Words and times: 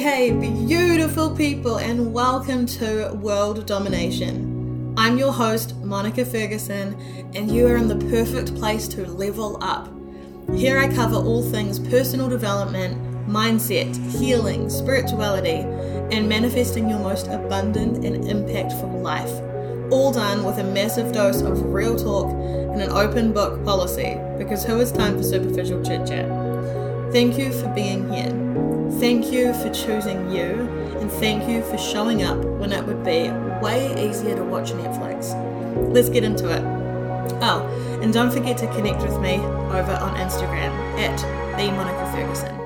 Hey, 0.00 0.30
beautiful 0.30 1.36
people, 1.36 1.76
and 1.76 2.14
welcome 2.14 2.64
to 2.64 3.12
World 3.12 3.66
Domination. 3.66 4.94
I'm 4.96 5.18
your 5.18 5.30
host, 5.30 5.76
Monica 5.76 6.24
Ferguson, 6.24 6.98
and 7.34 7.54
you 7.54 7.66
are 7.66 7.76
in 7.76 7.86
the 7.86 7.98
perfect 8.08 8.54
place 8.54 8.88
to 8.88 9.04
level 9.04 9.62
up. 9.62 9.92
Here 10.54 10.78
I 10.78 10.88
cover 10.88 11.16
all 11.16 11.42
things 11.42 11.78
personal 11.78 12.30
development, 12.30 12.96
mindset, 13.28 13.94
healing, 14.18 14.70
spirituality, 14.70 15.66
and 16.16 16.26
manifesting 16.26 16.88
your 16.88 17.00
most 17.00 17.26
abundant 17.26 18.02
and 18.02 18.24
impactful 18.24 19.02
life. 19.02 19.92
All 19.92 20.12
done 20.12 20.44
with 20.44 20.56
a 20.56 20.64
massive 20.64 21.12
dose 21.12 21.42
of 21.42 21.62
real 21.62 21.94
talk 21.94 22.32
and 22.32 22.80
an 22.80 22.88
open 22.88 23.34
book 23.34 23.62
policy, 23.66 24.18
because 24.38 24.64
who 24.64 24.78
has 24.78 24.92
time 24.92 25.18
for 25.18 25.22
superficial 25.22 25.84
chit 25.84 26.06
chat? 26.06 26.26
Thank 27.12 27.36
you 27.36 27.52
for 27.52 27.68
being 27.74 28.10
here. 28.10 28.79
Thank 28.98 29.32
you 29.32 29.54
for 29.54 29.70
choosing 29.70 30.30
you, 30.30 30.68
and 30.98 31.10
thank 31.12 31.48
you 31.48 31.62
for 31.62 31.78
showing 31.78 32.22
up 32.22 32.36
when 32.36 32.72
it 32.72 32.84
would 32.84 33.04
be 33.04 33.30
way 33.62 34.08
easier 34.08 34.34
to 34.34 34.42
watch 34.42 34.72
Netflix. 34.72 35.32
Let's 35.94 36.08
get 36.08 36.24
into 36.24 36.50
it. 36.50 36.62
Oh, 37.42 37.98
and 38.02 38.12
don't 38.12 38.30
forget 38.30 38.58
to 38.58 38.66
connect 38.74 39.00
with 39.02 39.18
me 39.20 39.36
over 39.36 39.92
on 39.92 40.16
Instagram 40.16 40.70
at 40.98 41.16
the 41.56 41.70
Monica 41.72 42.12
Ferguson. 42.12 42.56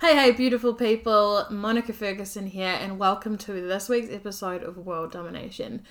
Hey, 0.00 0.16
hey, 0.16 0.30
beautiful 0.32 0.74
people, 0.74 1.46
Monica 1.50 1.92
Ferguson 1.92 2.46
here, 2.46 2.78
and 2.80 2.98
welcome 2.98 3.36
to 3.38 3.52
this 3.52 3.88
week's 3.88 4.12
episode 4.12 4.62
of 4.62 4.78
World 4.78 5.12
Domination. 5.12 5.84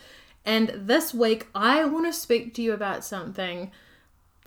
And 0.43 0.71
this 0.75 1.13
week, 1.13 1.47
I 1.53 1.85
want 1.85 2.05
to 2.05 2.13
speak 2.13 2.53
to 2.55 2.61
you 2.61 2.73
about 2.73 3.05
something 3.05 3.71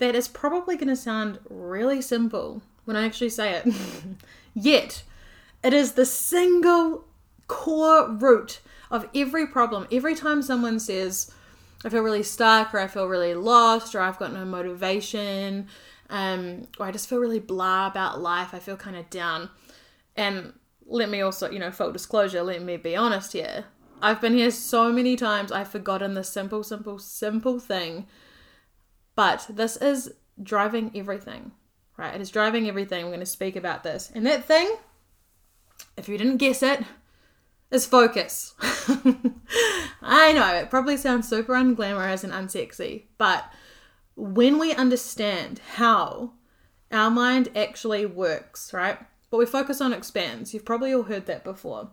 that 0.00 0.14
is 0.14 0.28
probably 0.28 0.76
going 0.76 0.88
to 0.88 0.96
sound 0.96 1.38
really 1.48 2.02
simple 2.02 2.62
when 2.84 2.96
I 2.96 3.04
actually 3.04 3.28
say 3.28 3.52
it. 3.52 3.72
Yet, 4.54 5.04
it 5.62 5.72
is 5.72 5.92
the 5.92 6.06
single 6.06 7.04
core 7.46 8.10
root 8.10 8.60
of 8.90 9.08
every 9.14 9.46
problem. 9.46 9.86
Every 9.92 10.14
time 10.14 10.42
someone 10.42 10.80
says, 10.80 11.30
I 11.84 11.90
feel 11.90 12.02
really 12.02 12.22
stuck, 12.22 12.74
or 12.74 12.78
I 12.78 12.88
feel 12.88 13.06
really 13.06 13.34
lost, 13.34 13.94
or 13.94 14.00
I've 14.00 14.18
got 14.18 14.32
no 14.32 14.44
motivation, 14.44 15.68
um, 16.08 16.66
or 16.78 16.86
I 16.86 16.92
just 16.92 17.08
feel 17.08 17.18
really 17.18 17.38
blah 17.38 17.86
about 17.86 18.20
life, 18.20 18.54
I 18.54 18.58
feel 18.58 18.76
kind 18.76 18.96
of 18.96 19.08
down. 19.10 19.50
And 20.16 20.54
let 20.86 21.10
me 21.10 21.20
also, 21.20 21.50
you 21.50 21.58
know, 21.58 21.70
full 21.70 21.92
disclosure, 21.92 22.42
let 22.42 22.62
me 22.62 22.78
be 22.78 22.96
honest 22.96 23.34
here. 23.34 23.66
I've 24.02 24.20
been 24.20 24.32
here 24.32 24.50
so 24.50 24.90
many 24.90 25.14
times, 25.14 25.52
I've 25.52 25.68
forgotten 25.68 26.14
the 26.14 26.24
simple, 26.24 26.62
simple, 26.62 26.98
simple 26.98 27.60
thing. 27.60 28.06
But 29.14 29.46
this 29.50 29.76
is 29.76 30.12
driving 30.42 30.90
everything, 30.94 31.52
right? 31.96 32.14
It 32.14 32.20
is 32.20 32.30
driving 32.30 32.68
everything. 32.68 33.04
We're 33.04 33.10
going 33.10 33.20
to 33.20 33.26
speak 33.26 33.56
about 33.56 33.82
this. 33.82 34.10
And 34.14 34.26
that 34.26 34.44
thing, 34.44 34.76
if 35.96 36.08
you 36.08 36.16
didn't 36.16 36.38
guess 36.38 36.62
it, 36.62 36.84
is 37.70 37.86
focus. 37.86 38.54
I 40.02 40.32
know, 40.32 40.54
it 40.54 40.70
probably 40.70 40.96
sounds 40.96 41.28
super 41.28 41.52
unglamorous 41.54 42.24
and 42.24 42.32
unsexy, 42.32 43.04
but 43.16 43.44
when 44.16 44.58
we 44.58 44.74
understand 44.74 45.60
how 45.76 46.32
our 46.92 47.10
mind 47.10 47.48
actually 47.54 48.06
works, 48.06 48.72
right? 48.72 48.98
What 49.30 49.38
we 49.38 49.46
focus 49.46 49.80
on 49.80 49.92
expands. 49.92 50.52
You've 50.52 50.64
probably 50.64 50.92
all 50.92 51.04
heard 51.04 51.26
that 51.26 51.44
before. 51.44 51.90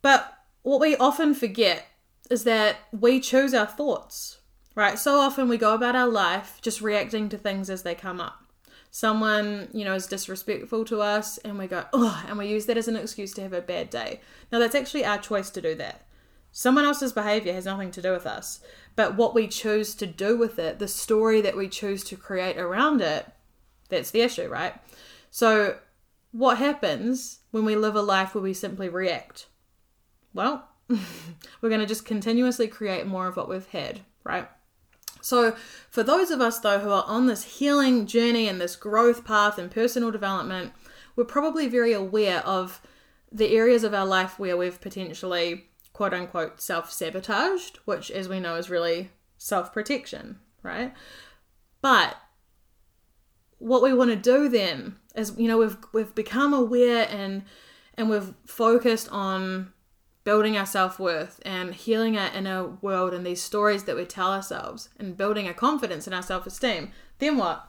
But 0.00 0.32
what 0.62 0.80
we 0.80 0.96
often 0.96 1.34
forget 1.34 1.86
is 2.30 2.44
that 2.44 2.76
we 2.92 3.20
choose 3.20 3.52
our 3.52 3.66
thoughts, 3.66 4.37
right? 4.78 4.96
So 4.96 5.18
often 5.18 5.48
we 5.48 5.58
go 5.58 5.74
about 5.74 5.96
our 5.96 6.06
life 6.06 6.60
just 6.62 6.80
reacting 6.80 7.28
to 7.30 7.36
things 7.36 7.68
as 7.68 7.82
they 7.82 7.96
come 7.96 8.20
up. 8.20 8.44
Someone, 8.92 9.66
you 9.72 9.84
know, 9.84 9.94
is 9.94 10.06
disrespectful 10.06 10.84
to 10.84 11.02
us 11.02 11.36
and 11.38 11.58
we 11.58 11.66
go, 11.66 11.86
oh, 11.92 12.24
and 12.28 12.38
we 12.38 12.46
use 12.46 12.66
that 12.66 12.76
as 12.76 12.86
an 12.86 12.94
excuse 12.94 13.34
to 13.34 13.42
have 13.42 13.52
a 13.52 13.60
bad 13.60 13.90
day. 13.90 14.20
Now, 14.52 14.60
that's 14.60 14.76
actually 14.76 15.04
our 15.04 15.18
choice 15.18 15.50
to 15.50 15.60
do 15.60 15.74
that. 15.74 16.06
Someone 16.52 16.84
else's 16.84 17.12
behavior 17.12 17.52
has 17.54 17.64
nothing 17.64 17.90
to 17.90 18.00
do 18.00 18.12
with 18.12 18.24
us. 18.24 18.60
But 18.94 19.16
what 19.16 19.34
we 19.34 19.48
choose 19.48 19.96
to 19.96 20.06
do 20.06 20.38
with 20.38 20.60
it, 20.60 20.78
the 20.78 20.86
story 20.86 21.40
that 21.40 21.56
we 21.56 21.68
choose 21.68 22.04
to 22.04 22.16
create 22.16 22.56
around 22.56 23.00
it, 23.00 23.26
that's 23.88 24.12
the 24.12 24.20
issue, 24.20 24.46
right? 24.46 24.74
So, 25.28 25.78
what 26.30 26.58
happens 26.58 27.40
when 27.50 27.64
we 27.64 27.74
live 27.74 27.96
a 27.96 28.02
life 28.02 28.32
where 28.32 28.44
we 28.44 28.54
simply 28.54 28.88
react? 28.88 29.46
well, 30.34 30.68
we're 30.88 31.68
going 31.68 31.80
to 31.80 31.86
just 31.86 32.04
continuously 32.04 32.68
create 32.68 33.06
more 33.06 33.26
of 33.26 33.36
what 33.36 33.48
we've 33.48 33.68
had, 33.68 34.00
right? 34.24 34.48
So, 35.28 35.54
for 35.90 36.02
those 36.02 36.30
of 36.30 36.40
us 36.40 36.58
though 36.58 36.78
who 36.78 36.90
are 36.90 37.04
on 37.06 37.26
this 37.26 37.58
healing 37.58 38.06
journey 38.06 38.48
and 38.48 38.58
this 38.58 38.76
growth 38.76 39.26
path 39.26 39.58
and 39.58 39.70
personal 39.70 40.10
development, 40.10 40.72
we're 41.16 41.24
probably 41.24 41.68
very 41.68 41.92
aware 41.92 42.38
of 42.46 42.80
the 43.30 43.54
areas 43.54 43.84
of 43.84 43.92
our 43.92 44.06
life 44.06 44.38
where 44.38 44.56
we've 44.56 44.80
potentially 44.80 45.66
quote 45.92 46.14
unquote 46.14 46.62
self 46.62 46.90
sabotaged, 46.90 47.78
which, 47.84 48.10
as 48.10 48.26
we 48.26 48.40
know, 48.40 48.54
is 48.54 48.70
really 48.70 49.10
self 49.36 49.70
protection, 49.70 50.38
right? 50.62 50.94
But 51.82 52.16
what 53.58 53.82
we 53.82 53.92
want 53.92 54.08
to 54.08 54.16
do 54.16 54.48
then 54.48 54.96
is, 55.14 55.34
you 55.36 55.46
know, 55.46 55.58
we've 55.58 55.76
we've 55.92 56.14
become 56.14 56.54
aware 56.54 57.06
and 57.10 57.42
and 57.98 58.08
we've 58.08 58.32
focused 58.46 59.10
on 59.10 59.74
building 60.24 60.56
our 60.56 60.66
self 60.66 60.98
worth 60.98 61.40
and 61.44 61.74
healing 61.74 62.16
our 62.16 62.32
inner 62.32 62.66
world 62.66 63.14
and 63.14 63.24
these 63.24 63.42
stories 63.42 63.84
that 63.84 63.96
we 63.96 64.04
tell 64.04 64.32
ourselves 64.32 64.88
and 64.98 65.16
building 65.16 65.48
a 65.48 65.54
confidence 65.54 66.06
in 66.06 66.12
our 66.12 66.22
self 66.22 66.46
esteem, 66.46 66.92
then 67.18 67.36
what? 67.36 67.68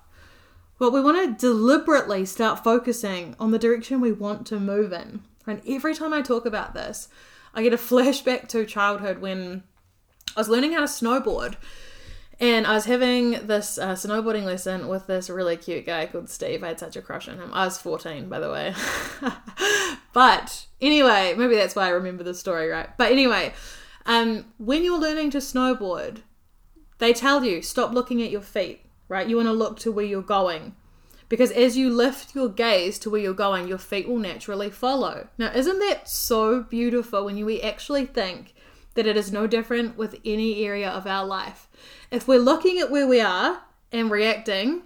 Well, 0.77 0.91
we 0.91 1.01
want 1.01 1.39
to 1.39 1.47
deliberately 1.47 2.25
start 2.25 2.63
focusing 2.63 3.35
on 3.39 3.51
the 3.51 3.59
direction 3.59 3.99
we 3.99 4.13
want 4.13 4.47
to 4.47 4.59
move 4.59 4.93
in. 4.93 5.21
And 5.45 5.61
every 5.67 5.93
time 5.93 6.13
I 6.13 6.21
talk 6.21 6.45
about 6.45 6.73
this, 6.73 7.09
I 7.53 7.63
get 7.63 7.73
a 7.73 7.77
flashback 7.77 8.47
to 8.49 8.65
childhood 8.65 9.19
when 9.19 9.63
I 10.35 10.39
was 10.39 10.49
learning 10.49 10.73
how 10.73 10.79
to 10.79 10.85
snowboard 10.85 11.55
and 12.39 12.65
I 12.65 12.73
was 12.73 12.85
having 12.85 13.31
this 13.47 13.77
uh, 13.77 13.93
snowboarding 13.93 14.45
lesson 14.45 14.87
with 14.87 15.07
this 15.07 15.29
really 15.29 15.57
cute 15.57 15.85
guy 15.85 16.05
called 16.05 16.29
Steve. 16.29 16.63
I 16.63 16.69
had 16.69 16.79
such 16.79 16.95
a 16.95 17.01
crush 17.01 17.27
on 17.27 17.37
him. 17.37 17.53
I 17.53 17.65
was 17.65 17.77
14, 17.77 18.29
by 18.29 18.39
the 18.39 18.49
way. 18.49 18.73
but 20.13 20.65
anyway, 20.79 21.33
maybe 21.37 21.55
that's 21.55 21.75
why 21.75 21.87
I 21.87 21.89
remember 21.89 22.23
the 22.23 22.33
story, 22.33 22.69
right? 22.69 22.89
But 22.97 23.11
anyway, 23.11 23.53
um, 24.05 24.45
when 24.57 24.85
you're 24.85 24.99
learning 24.99 25.31
to 25.31 25.39
snowboard, 25.39 26.21
they 26.99 27.11
tell 27.11 27.43
you 27.43 27.61
stop 27.61 27.93
looking 27.93 28.21
at 28.21 28.31
your 28.31 28.41
feet, 28.41 28.85
right? 29.09 29.27
You 29.27 29.35
want 29.35 29.47
to 29.47 29.53
look 29.53 29.77
to 29.79 29.91
where 29.91 30.05
you're 30.05 30.21
going. 30.21 30.75
Because 31.27 31.51
as 31.51 31.77
you 31.77 31.91
lift 31.91 32.33
your 32.33 32.49
gaze 32.49 32.97
to 32.99 33.09
where 33.09 33.21
you're 33.21 33.33
going, 33.33 33.67
your 33.67 33.77
feet 33.77 34.07
will 34.07 34.17
naturally 34.17 34.71
follow. 34.71 35.27
Now, 35.37 35.51
isn't 35.51 35.79
that 35.79 36.09
so 36.09 36.63
beautiful 36.63 37.23
when 37.23 37.37
you 37.37 37.59
actually 37.61 38.07
think 38.07 38.55
that 38.95 39.07
it 39.07 39.17
is 39.17 39.31
no 39.31 39.47
different 39.47 39.97
with 39.97 40.19
any 40.25 40.65
area 40.65 40.89
of 40.89 41.07
our 41.07 41.25
life? 41.25 41.67
If 42.11 42.27
we're 42.27 42.39
looking 42.39 42.79
at 42.79 42.91
where 42.91 43.07
we 43.07 43.21
are 43.21 43.61
and 43.91 44.11
reacting, 44.11 44.83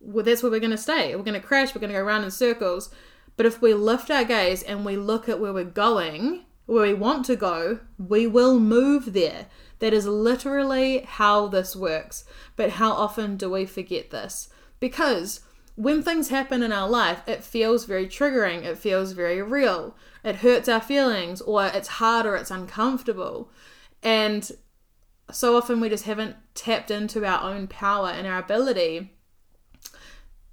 well, 0.00 0.24
that's 0.24 0.42
where 0.42 0.52
we're 0.52 0.60
going 0.60 0.70
to 0.70 0.78
stay. 0.78 1.14
We're 1.14 1.22
going 1.22 1.40
to 1.40 1.46
crash, 1.46 1.74
we're 1.74 1.80
going 1.80 1.92
to 1.92 1.98
go 1.98 2.04
around 2.04 2.24
in 2.24 2.30
circles. 2.30 2.90
But 3.36 3.46
if 3.46 3.62
we 3.62 3.74
lift 3.74 4.10
our 4.10 4.24
gaze 4.24 4.62
and 4.62 4.84
we 4.84 4.96
look 4.96 5.28
at 5.28 5.40
where 5.40 5.52
we're 5.52 5.64
going, 5.64 6.44
where 6.66 6.82
we 6.82 6.94
want 6.94 7.24
to 7.26 7.36
go, 7.36 7.80
we 7.98 8.26
will 8.26 8.58
move 8.58 9.12
there. 9.12 9.46
That 9.78 9.92
is 9.92 10.06
literally 10.06 11.00
how 11.00 11.46
this 11.46 11.76
works. 11.76 12.24
But 12.56 12.70
how 12.70 12.92
often 12.92 13.36
do 13.36 13.48
we 13.48 13.64
forget 13.64 14.10
this? 14.10 14.48
Because 14.80 15.40
when 15.76 16.02
things 16.02 16.28
happen 16.28 16.62
in 16.64 16.72
our 16.72 16.88
life, 16.88 17.22
it 17.28 17.44
feels 17.44 17.84
very 17.84 18.06
triggering, 18.06 18.64
it 18.64 18.76
feels 18.76 19.12
very 19.12 19.40
real, 19.40 19.96
it 20.28 20.36
hurts 20.36 20.68
our 20.68 20.80
feelings, 20.80 21.40
or 21.40 21.66
it's 21.66 21.88
hard 21.88 22.26
or 22.26 22.36
it's 22.36 22.50
uncomfortable. 22.50 23.50
And 24.02 24.50
so 25.30 25.56
often 25.56 25.80
we 25.80 25.88
just 25.88 26.04
haven't 26.04 26.36
tapped 26.54 26.90
into 26.90 27.24
our 27.24 27.42
own 27.50 27.66
power 27.66 28.08
and 28.08 28.26
our 28.26 28.38
ability 28.38 29.14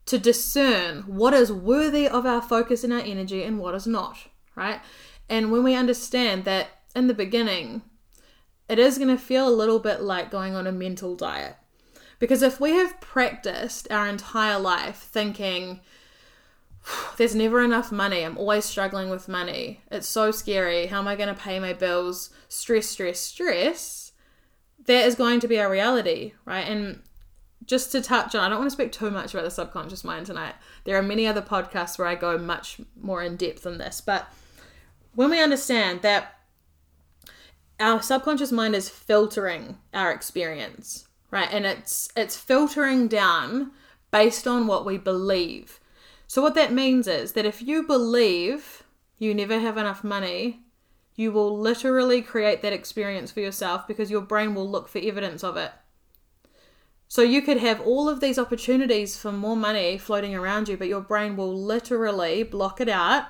to 0.05 0.17
discern 0.17 1.01
what 1.03 1.33
is 1.33 1.51
worthy 1.51 2.07
of 2.07 2.25
our 2.25 2.41
focus 2.41 2.83
and 2.83 2.93
our 2.93 2.99
energy 2.99 3.43
and 3.43 3.59
what 3.59 3.75
is 3.75 3.87
not, 3.87 4.17
right? 4.55 4.79
And 5.29 5.51
when 5.51 5.63
we 5.63 5.75
understand 5.75 6.45
that 6.45 6.67
in 6.95 7.07
the 7.07 7.13
beginning, 7.13 7.81
it 8.69 8.79
is 8.79 8.97
going 8.97 9.09
to 9.09 9.17
feel 9.17 9.47
a 9.47 9.49
little 9.49 9.79
bit 9.79 10.01
like 10.01 10.31
going 10.31 10.55
on 10.55 10.67
a 10.67 10.71
mental 10.71 11.15
diet. 11.15 11.55
Because 12.19 12.41
if 12.41 12.59
we 12.59 12.71
have 12.71 13.01
practiced 13.01 13.91
our 13.91 14.07
entire 14.07 14.59
life 14.59 14.97
thinking, 14.97 15.81
there's 17.17 17.35
never 17.35 17.61
enough 17.61 17.91
money, 17.91 18.23
I'm 18.23 18.37
always 18.37 18.65
struggling 18.65 19.09
with 19.09 19.27
money, 19.27 19.81
it's 19.91 20.07
so 20.07 20.31
scary, 20.31 20.87
how 20.87 20.99
am 20.99 21.07
I 21.07 21.15
going 21.15 21.33
to 21.33 21.41
pay 21.41 21.59
my 21.59 21.73
bills, 21.73 22.29
stress, 22.47 22.87
stress, 22.87 23.19
stress, 23.19 24.11
that 24.85 25.05
is 25.05 25.15
going 25.15 25.39
to 25.39 25.47
be 25.47 25.59
our 25.59 25.69
reality, 25.69 26.33
right? 26.45 26.67
And 26.67 27.01
just 27.65 27.91
to 27.93 28.01
touch 28.01 28.35
on, 28.35 28.43
I 28.43 28.49
don't 28.49 28.59
want 28.59 28.69
to 28.69 28.75
speak 28.75 28.91
too 28.91 29.09
much 29.09 29.33
about 29.33 29.43
the 29.43 29.51
subconscious 29.51 30.03
mind 30.03 30.27
tonight. 30.27 30.53
There 30.83 30.97
are 30.97 31.01
many 31.01 31.25
other 31.25 31.41
podcasts 31.41 31.97
where 31.97 32.07
I 32.07 32.15
go 32.15 32.37
much 32.37 32.79
more 32.99 33.23
in 33.23 33.35
depth 33.35 33.63
than 33.63 33.79
this, 33.79 34.01
but 34.01 34.27
when 35.15 35.31
we 35.31 35.41
understand 35.41 36.01
that 36.03 36.35
our 37.79 38.01
subconscious 38.01 38.51
mind 38.51 38.75
is 38.75 38.89
filtering 38.89 39.77
our 39.93 40.11
experience, 40.11 41.07
right? 41.31 41.49
And 41.51 41.65
it's 41.65 42.09
it's 42.15 42.37
filtering 42.37 43.07
down 43.07 43.71
based 44.11 44.47
on 44.47 44.67
what 44.67 44.85
we 44.85 44.97
believe. 44.97 45.79
So, 46.27 46.41
what 46.41 46.55
that 46.55 46.73
means 46.73 47.07
is 47.07 47.33
that 47.33 47.45
if 47.45 47.61
you 47.61 47.83
believe 47.83 48.83
you 49.17 49.33
never 49.33 49.59
have 49.59 49.77
enough 49.77 50.03
money, 50.03 50.61
you 51.15 51.31
will 51.31 51.57
literally 51.57 52.21
create 52.21 52.61
that 52.61 52.73
experience 52.73 53.31
for 53.31 53.39
yourself 53.39 53.87
because 53.87 54.11
your 54.11 54.21
brain 54.21 54.53
will 54.53 54.69
look 54.69 54.87
for 54.87 54.99
evidence 54.99 55.43
of 55.43 55.55
it. 55.55 55.71
So 57.07 57.21
you 57.21 57.41
could 57.41 57.57
have 57.57 57.79
all 57.81 58.09
of 58.09 58.19
these 58.19 58.39
opportunities 58.39 59.17
for 59.17 59.31
more 59.31 59.55
money 59.55 59.97
floating 59.97 60.35
around 60.35 60.67
you, 60.67 60.75
but 60.75 60.87
your 60.87 61.01
brain 61.01 61.37
will 61.37 61.55
literally 61.55 62.43
block 62.43 62.81
it 62.81 62.89
out 62.89 63.25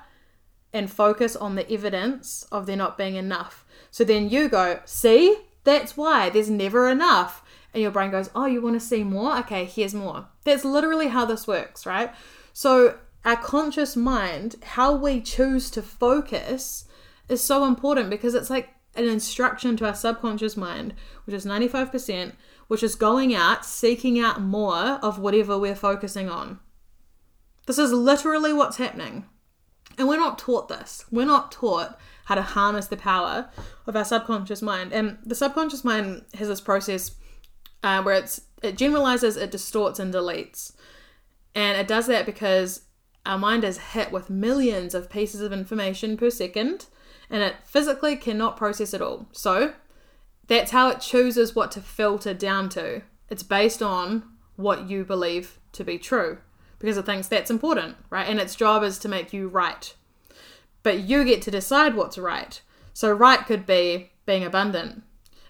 and 0.73 0.89
focus 0.89 1.35
on 1.35 1.55
the 1.55 1.71
evidence 1.71 2.47
of 2.51 2.65
there 2.65 2.75
not 2.75 2.97
being 2.97 3.15
enough. 3.15 3.65
So 3.91 4.03
then 4.03 4.29
you 4.29 4.49
go, 4.49 4.79
see, 4.85 5.37
that's 5.63 5.95
why 5.95 6.29
there's 6.29 6.49
never 6.49 6.89
enough. 6.89 7.43
And 7.73 7.81
your 7.81 7.91
brain 7.91 8.11
goes, 8.11 8.29
oh, 8.33 8.45
you 8.45 8.61
want 8.61 8.75
to 8.75 8.85
see 8.85 9.03
more? 9.03 9.37
Okay, 9.39 9.65
here's 9.65 9.93
more. 9.93 10.27
That's 10.45 10.65
literally 10.65 11.09
how 11.09 11.25
this 11.25 11.47
works, 11.47 11.85
right? 11.85 12.11
So 12.57 12.97
our 13.25 13.35
conscious 13.35 13.97
mind, 13.97 14.55
how 14.63 14.95
we 14.95 15.19
choose 15.19 15.69
to 15.71 15.81
focus, 15.81 16.85
is 17.27 17.43
so 17.43 17.65
important 17.65 18.09
because 18.09 18.33
it's 18.33 18.49
like 18.49 18.69
an 18.95 19.09
instruction 19.09 19.75
to 19.75 19.85
our 19.85 19.93
subconscious 19.93 20.55
mind, 20.55 20.93
which 21.25 21.35
is 21.35 21.45
95%, 21.45 22.31
which 22.69 22.81
is 22.81 22.95
going 22.95 23.35
out, 23.35 23.65
seeking 23.65 24.17
out 24.17 24.39
more 24.39 24.99
of 25.03 25.19
whatever 25.19 25.59
we're 25.59 25.75
focusing 25.75 26.29
on. 26.29 26.61
This 27.65 27.77
is 27.77 27.91
literally 27.91 28.53
what's 28.53 28.77
happening. 28.77 29.25
And 29.97 30.07
we're 30.07 30.15
not 30.15 30.39
taught 30.39 30.69
this. 30.69 31.03
We're 31.11 31.25
not 31.25 31.51
taught 31.51 31.99
how 32.25 32.35
to 32.35 32.41
harness 32.41 32.87
the 32.87 32.95
power 32.95 33.49
of 33.85 33.97
our 33.97 34.05
subconscious 34.05 34.61
mind. 34.61 34.93
And 34.93 35.17
the 35.25 35.35
subconscious 35.35 35.83
mind 35.83 36.23
has 36.35 36.47
this 36.47 36.61
process 36.61 37.15
uh, 37.83 38.01
where 38.01 38.15
it's 38.15 38.39
it 38.63 38.77
generalizes, 38.77 39.35
it 39.35 39.51
distorts, 39.51 39.99
and 39.99 40.13
deletes. 40.13 40.71
And 41.55 41.77
it 41.77 41.87
does 41.87 42.07
that 42.07 42.25
because 42.25 42.81
our 43.25 43.39
mind 43.39 43.63
is 43.63 43.77
hit 43.77 44.11
with 44.11 44.29
millions 44.29 44.93
of 44.93 45.09
pieces 45.09 45.41
of 45.41 45.51
information 45.51 46.17
per 46.17 46.29
second 46.29 46.85
and 47.29 47.41
it 47.41 47.55
physically 47.63 48.15
cannot 48.15 48.57
process 48.57 48.93
it 48.93 49.01
all. 49.01 49.27
So 49.31 49.73
that's 50.47 50.71
how 50.71 50.89
it 50.89 50.99
chooses 50.99 51.55
what 51.55 51.71
to 51.71 51.81
filter 51.81 52.33
down 52.33 52.69
to. 52.69 53.01
It's 53.29 53.43
based 53.43 53.81
on 53.81 54.23
what 54.55 54.89
you 54.89 55.03
believe 55.03 55.59
to 55.71 55.83
be 55.83 55.97
true 55.97 56.37
because 56.79 56.97
it 56.97 57.05
thinks 57.05 57.27
that's 57.27 57.49
important, 57.49 57.97
right? 58.09 58.27
And 58.27 58.39
its 58.39 58.55
job 58.55 58.83
is 58.83 58.99
to 58.99 59.09
make 59.09 59.33
you 59.33 59.47
right. 59.47 59.93
But 60.83 60.99
you 60.99 61.23
get 61.23 61.41
to 61.43 61.51
decide 61.51 61.95
what's 61.95 62.17
right. 62.17 62.61
So, 62.93 63.11
right 63.11 63.45
could 63.45 63.65
be 63.65 64.11
being 64.25 64.43
abundant, 64.43 65.03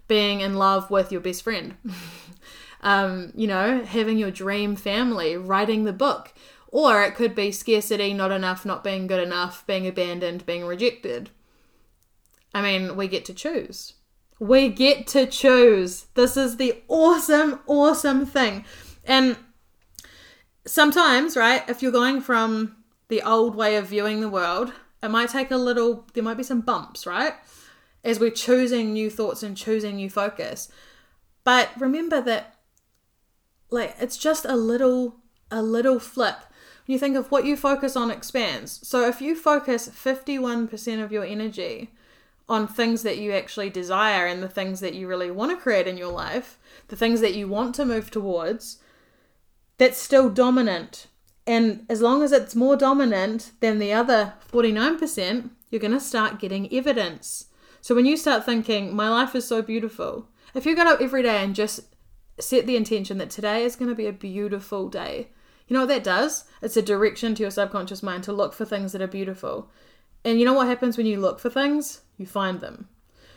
being 0.07 0.39
in 0.39 0.55
love 0.55 0.89
with 0.89 1.11
your 1.11 1.21
best 1.21 1.43
friend, 1.43 1.75
um, 2.85 3.33
you 3.35 3.47
know, 3.47 3.83
having 3.83 4.17
your 4.17 4.31
dream 4.31 4.75
family, 4.75 5.35
writing 5.35 5.83
the 5.83 5.91
book. 5.91 6.33
Or 6.67 7.03
it 7.03 7.15
could 7.15 7.33
be 7.33 7.51
scarcity, 7.51 8.13
not 8.13 8.31
enough, 8.31 8.65
not 8.65 8.83
being 8.83 9.07
good 9.07 9.21
enough, 9.21 9.65
being 9.65 9.87
abandoned, 9.87 10.45
being 10.45 10.65
rejected. 10.65 11.31
I 12.53 12.61
mean, 12.61 12.95
we 12.95 13.07
get 13.07 13.25
to 13.25 13.33
choose. 13.33 13.93
We 14.39 14.69
get 14.69 15.07
to 15.07 15.25
choose. 15.25 16.05
This 16.13 16.37
is 16.37 16.57
the 16.57 16.83
awesome, 16.87 17.59
awesome 17.65 18.25
thing. 18.25 18.65
And 19.03 19.37
sometimes, 20.67 21.35
right, 21.35 21.67
if 21.67 21.81
you're 21.81 21.91
going 21.91 22.21
from 22.21 22.75
the 23.07 23.21
old 23.21 23.55
way 23.55 23.77
of 23.77 23.87
viewing 23.87 24.19
the 24.19 24.29
world, 24.29 24.73
it 25.01 25.09
might 25.09 25.29
take 25.29 25.49
a 25.49 25.57
little, 25.57 26.05
there 26.13 26.23
might 26.23 26.37
be 26.37 26.43
some 26.43 26.61
bumps, 26.61 27.07
right? 27.07 27.33
As 28.03 28.19
we're 28.19 28.31
choosing 28.31 28.93
new 28.93 29.09
thoughts 29.09 29.43
and 29.43 29.57
choosing 29.57 29.95
new 29.95 30.09
focus. 30.09 30.69
But 31.43 31.69
remember 31.79 32.21
that, 32.21 32.54
like, 33.75 33.95
it's 33.99 34.17
just 34.17 34.45
a 34.45 34.55
little, 34.55 35.17
a 35.51 35.61
little 35.61 35.99
flip. 35.99 36.37
When 36.85 36.93
you 36.93 36.99
think 36.99 37.15
of 37.15 37.31
what 37.31 37.45
you 37.45 37.55
focus 37.55 37.95
on 37.95 38.11
expands. 38.11 38.87
So 38.87 39.07
if 39.07 39.21
you 39.21 39.35
focus 39.35 39.89
51% 39.89 41.03
of 41.03 41.11
your 41.11 41.23
energy 41.23 41.91
on 42.47 42.67
things 42.67 43.03
that 43.03 43.17
you 43.17 43.31
actually 43.31 43.69
desire 43.69 44.27
and 44.27 44.41
the 44.41 44.49
things 44.49 44.79
that 44.79 44.93
you 44.93 45.07
really 45.07 45.31
want 45.31 45.51
to 45.51 45.57
create 45.57 45.87
in 45.87 45.97
your 45.97 46.11
life, 46.11 46.59
the 46.87 46.95
things 46.95 47.21
that 47.21 47.33
you 47.35 47.47
want 47.47 47.73
to 47.75 47.85
move 47.85 48.11
towards, 48.11 48.77
that's 49.77 49.97
still 49.97 50.29
dominant. 50.29 51.07
And 51.47 51.85
as 51.89 52.01
long 52.01 52.23
as 52.23 52.31
it's 52.31 52.55
more 52.55 52.75
dominant 52.75 53.51
than 53.59 53.79
the 53.79 53.93
other 53.93 54.33
49%, 54.51 55.49
you're 55.69 55.81
going 55.81 55.91
to 55.91 55.99
start 55.99 56.39
getting 56.39 56.71
evidence. 56.73 57.47
So 57.81 57.93
when 57.93 58.05
you 58.05 58.17
start 58.17 58.45
thinking, 58.45 58.95
my 58.95 59.09
life 59.09 59.35
is 59.35 59.47
so 59.47 59.61
beautiful, 59.61 60.27
if 60.53 60.65
you 60.65 60.75
get 60.75 60.87
up 60.87 61.01
every 61.01 61.21
day 61.21 61.43
and 61.43 61.53
just 61.53 61.94
set 62.39 62.65
the 62.65 62.75
intention 62.75 63.17
that 63.17 63.29
today 63.29 63.63
is 63.63 63.75
going 63.75 63.89
to 63.89 63.95
be 63.95 64.07
a 64.07 64.13
beautiful 64.13 64.89
day, 64.89 65.29
you 65.67 65.73
know 65.73 65.81
what 65.81 65.89
that 65.89 66.03
does? 66.03 66.45
It's 66.61 66.77
a 66.77 66.81
direction 66.81 67.33
to 67.35 67.41
your 67.41 67.51
subconscious 67.51 68.03
mind 68.03 68.23
to 68.25 68.33
look 68.33 68.53
for 68.53 68.65
things 68.65 68.91
that 68.91 69.01
are 69.01 69.07
beautiful. 69.07 69.71
And 70.23 70.39
you 70.39 70.45
know 70.45 70.53
what 70.53 70.67
happens 70.67 70.97
when 70.97 71.05
you 71.05 71.19
look 71.19 71.39
for 71.39 71.49
things? 71.49 72.01
You 72.17 72.25
find 72.25 72.61
them. 72.61 72.87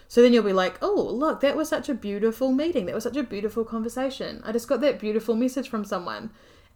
So 0.08 0.22
then 0.22 0.32
you'll 0.32 0.42
be 0.42 0.52
like, 0.52 0.78
oh, 0.82 1.02
look, 1.02 1.40
that 1.40 1.56
was 1.56 1.68
such 1.68 1.88
a 1.88 1.94
beautiful 1.94 2.50
meeting. 2.50 2.86
That 2.86 2.94
was 2.94 3.04
such 3.04 3.16
a 3.16 3.22
beautiful 3.22 3.64
conversation. 3.64 4.42
I 4.44 4.52
just 4.52 4.68
got 4.68 4.80
that 4.80 4.98
beautiful 4.98 5.34
message 5.34 5.68
from 5.68 5.84
someone. 5.84 6.30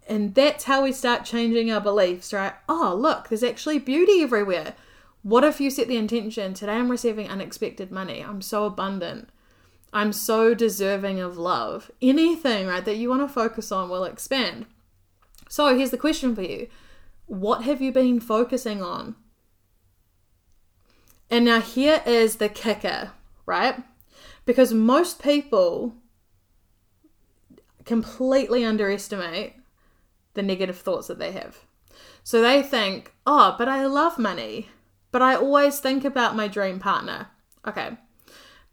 And 0.07 0.35
that's 0.35 0.65
how 0.65 0.83
we 0.83 0.93
start 0.93 1.25
changing 1.25 1.71
our 1.71 1.81
beliefs, 1.81 2.33
right? 2.33 2.55
Oh, 2.69 2.95
look, 2.99 3.29
there's 3.29 3.43
actually 3.43 3.79
beauty 3.79 4.23
everywhere. 4.23 4.75
What 5.23 5.45
if 5.45 5.61
you 5.61 5.71
set 5.71 5.89
the 5.89 5.97
intention, 5.97 6.53
today 6.53 6.73
I'm 6.73 6.91
receiving 6.91 7.29
unexpected 7.29 7.91
money. 7.91 8.21
I'm 8.21 8.43
so 8.43 8.65
abundant. 8.65 9.31
I'm 9.93 10.13
so 10.13 10.55
deserving 10.55 11.21
of 11.21 11.37
love. 11.37 11.91
Anything, 12.01 12.67
right, 12.67 12.85
that 12.85 12.97
you 12.97 13.11
want 13.11 13.23
to 13.23 13.29
focus 13.29 13.71
on 13.71 13.91
will 13.91 14.05
expand. 14.05 14.67
So 15.49 15.77
here's 15.77 15.91
the 15.91 15.99
question 15.99 16.35
for 16.35 16.43
you 16.43 16.69
What 17.27 17.65
have 17.65 17.83
you 17.83 17.93
been 17.93 18.21
focusing 18.21 18.83
on? 18.83 19.17
And 21.31 21.45
now 21.45 21.61
here 21.61 22.03
is 22.07 22.37
the 22.37 22.49
kicker, 22.49 23.13
right? 23.47 23.83
Because 24.45 24.75
most 24.75 25.23
people 25.23 25.95
completely 27.85 28.65
underestimate 28.65 29.55
the 30.35 30.43
negative 30.43 30.79
thoughts 30.79 31.09
that 31.09 31.19
they 31.19 31.33
have. 31.33 31.59
So 32.25 32.41
they 32.41 32.63
think, 32.63 33.13
oh, 33.27 33.55
but 33.59 33.69
I 33.69 33.87
love 33.87 34.19
money, 34.19 34.69
but 35.11 35.23
I 35.23 35.35
always 35.35 35.81
think 35.81 36.05
about 36.05 36.37
my 36.37 36.49
dream 36.49 36.79
partner. 36.79 37.29
Okay. 37.67 37.97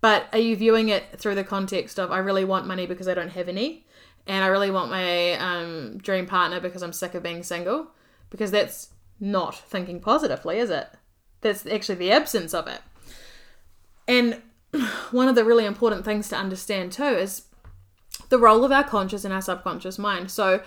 But 0.02 0.28
are 0.32 0.40
you 0.40 0.56
viewing 0.56 0.90
it 0.90 1.20
through 1.20 1.36
the 1.36 1.44
context 1.44 2.00
of 2.00 2.12
I 2.12 2.20
really 2.20 2.46
want 2.46 2.68
money 2.68 2.86
because 2.86 3.08
I 3.08 3.14
don't 3.14 3.30
have 3.30 3.50
any, 3.50 3.86
and 4.28 4.44
I 4.44 4.48
really 4.48 4.72
want 4.72 4.92
my 4.92 5.34
um, 5.34 5.98
dream 5.98 6.26
partner 6.26 6.60
because 6.60 6.82
I'm 6.82 6.94
sick 6.94 7.16
of 7.16 7.24
being 7.24 7.44
single? 7.44 7.88
Because 8.30 8.52
that's 8.52 8.90
not 9.20 9.56
thinking 9.56 10.00
positively, 10.00 10.60
is 10.60 10.70
it? 10.70 10.88
That's 11.42 11.66
actually 11.66 11.96
the 11.96 12.12
absence 12.12 12.54
of 12.54 12.68
it. 12.68 12.82
And 14.08 14.42
one 15.12 15.28
of 15.28 15.36
the 15.36 15.46
really 15.46 15.66
important 15.66 16.06
things 16.06 16.30
to 16.30 16.38
understand 16.38 16.92
too 16.92 17.04
is 17.04 17.44
the 18.30 18.40
role 18.40 18.64
of 18.64 18.72
our 18.72 18.84
conscious 18.84 19.26
and 19.26 19.34
our 19.34 19.42
subconscious 19.42 19.98
mind. 19.98 20.32
So 20.32 20.62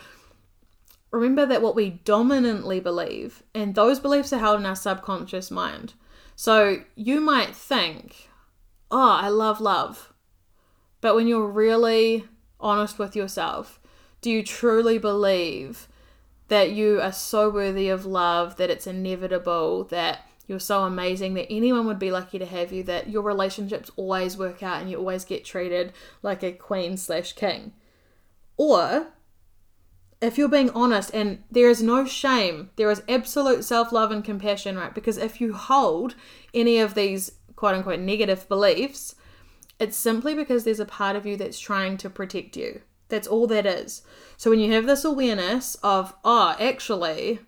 remember 1.10 1.46
that 1.46 1.62
what 1.62 1.76
we 1.76 1.90
dominantly 2.04 2.80
believe, 2.80 3.42
and 3.54 3.74
those 3.74 4.00
beliefs 4.00 4.32
are 4.32 4.38
held 4.38 4.60
in 4.60 4.66
our 4.66 4.76
subconscious 4.76 5.50
mind. 5.50 5.94
So 6.34 6.82
you 6.94 7.20
might 7.20 7.54
think, 7.54 8.28
oh, 8.92 9.18
I 9.20 9.28
love 9.28 9.60
love. 9.60 10.12
But 11.00 11.16
when 11.16 11.26
you're 11.26 11.48
really 11.48 12.26
honest 12.60 12.98
with 12.98 13.16
yourself, 13.16 13.80
do 14.20 14.30
you 14.30 14.44
truly 14.44 14.98
believe 14.98 15.88
that 16.48 16.70
you 16.70 17.00
are 17.00 17.12
so 17.12 17.50
worthy 17.50 17.88
of 17.88 18.06
love, 18.06 18.56
that 18.56 18.70
it's 18.70 18.86
inevitable, 18.86 19.84
that 19.84 20.28
you're 20.46 20.60
so 20.60 20.84
amazing 20.84 21.34
that 21.34 21.50
anyone 21.50 21.86
would 21.86 21.98
be 21.98 22.10
lucky 22.10 22.38
to 22.38 22.46
have 22.46 22.72
you, 22.72 22.82
that 22.84 23.08
your 23.08 23.22
relationships 23.22 23.90
always 23.96 24.36
work 24.36 24.62
out 24.62 24.80
and 24.80 24.90
you 24.90 24.98
always 24.98 25.24
get 25.24 25.44
treated 25.44 25.92
like 26.22 26.42
a 26.42 26.52
queen 26.52 26.96
slash 26.96 27.32
king. 27.32 27.72
Or 28.56 29.08
if 30.20 30.38
you're 30.38 30.48
being 30.48 30.70
honest, 30.70 31.10
and 31.12 31.42
there 31.50 31.68
is 31.68 31.82
no 31.82 32.04
shame, 32.04 32.70
there 32.76 32.90
is 32.90 33.02
absolute 33.08 33.64
self 33.64 33.90
love 33.90 34.12
and 34.12 34.24
compassion, 34.24 34.76
right? 34.76 34.94
Because 34.94 35.18
if 35.18 35.40
you 35.40 35.52
hold 35.52 36.14
any 36.54 36.78
of 36.78 36.94
these 36.94 37.32
quote 37.62 37.76
unquote 37.76 38.00
negative 38.00 38.48
beliefs, 38.48 39.14
it's 39.78 39.96
simply 39.96 40.34
because 40.34 40.64
there's 40.64 40.80
a 40.80 40.84
part 40.84 41.14
of 41.14 41.24
you 41.24 41.36
that's 41.36 41.60
trying 41.60 41.96
to 41.96 42.10
protect 42.10 42.56
you. 42.56 42.80
That's 43.08 43.28
all 43.28 43.46
that 43.46 43.66
is. 43.66 44.02
So 44.36 44.50
when 44.50 44.58
you 44.58 44.72
have 44.72 44.86
this 44.86 45.04
awareness 45.04 45.76
of, 45.76 46.12
oh, 46.24 46.56
actually, 46.58 47.38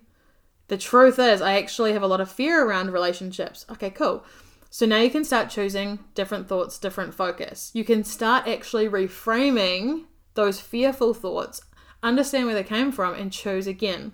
the 0.69 0.77
truth 0.77 1.19
is, 1.19 1.41
I 1.41 1.57
actually 1.57 1.91
have 1.91 2.01
a 2.01 2.07
lot 2.07 2.21
of 2.21 2.31
fear 2.31 2.65
around 2.65 2.93
relationships. 2.93 3.65
Okay, 3.69 3.89
cool. 3.89 4.23
So 4.69 4.85
now 4.85 5.01
you 5.01 5.09
can 5.09 5.25
start 5.25 5.49
choosing 5.49 5.99
different 6.13 6.47
thoughts, 6.47 6.79
different 6.79 7.13
focus. 7.13 7.71
You 7.73 7.83
can 7.83 8.05
start 8.05 8.47
actually 8.47 8.87
reframing 8.87 10.05
those 10.35 10.61
fearful 10.61 11.13
thoughts, 11.13 11.61
understand 12.01 12.45
where 12.45 12.55
they 12.55 12.63
came 12.63 12.93
from, 12.93 13.15
and 13.15 13.33
choose 13.33 13.67
again. 13.67 14.13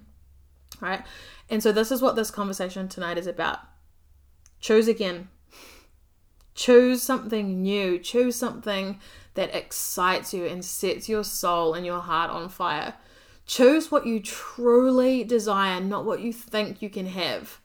Right? 0.79 1.03
And 1.47 1.61
so, 1.61 1.71
this 1.71 1.91
is 1.91 2.01
what 2.01 2.15
this 2.15 2.31
conversation 2.31 2.87
tonight 2.87 3.19
is 3.19 3.27
about. 3.27 3.59
Choose 4.59 4.87
again. 4.87 5.27
Choose 6.53 7.01
something 7.01 7.61
new. 7.61 7.97
Choose 7.99 8.35
something 8.35 8.99
that 9.33 9.55
excites 9.55 10.33
you 10.33 10.45
and 10.45 10.63
sets 10.63 11.07
your 11.07 11.23
soul 11.23 11.73
and 11.73 11.85
your 11.85 12.01
heart 12.01 12.29
on 12.29 12.49
fire. 12.49 12.95
Choose 13.45 13.91
what 13.91 14.05
you 14.05 14.19
truly 14.19 15.23
desire, 15.23 15.79
not 15.79 16.05
what 16.05 16.21
you 16.21 16.33
think 16.33 16.81
you 16.81 16.89
can 16.89 17.07
have. 17.07 17.59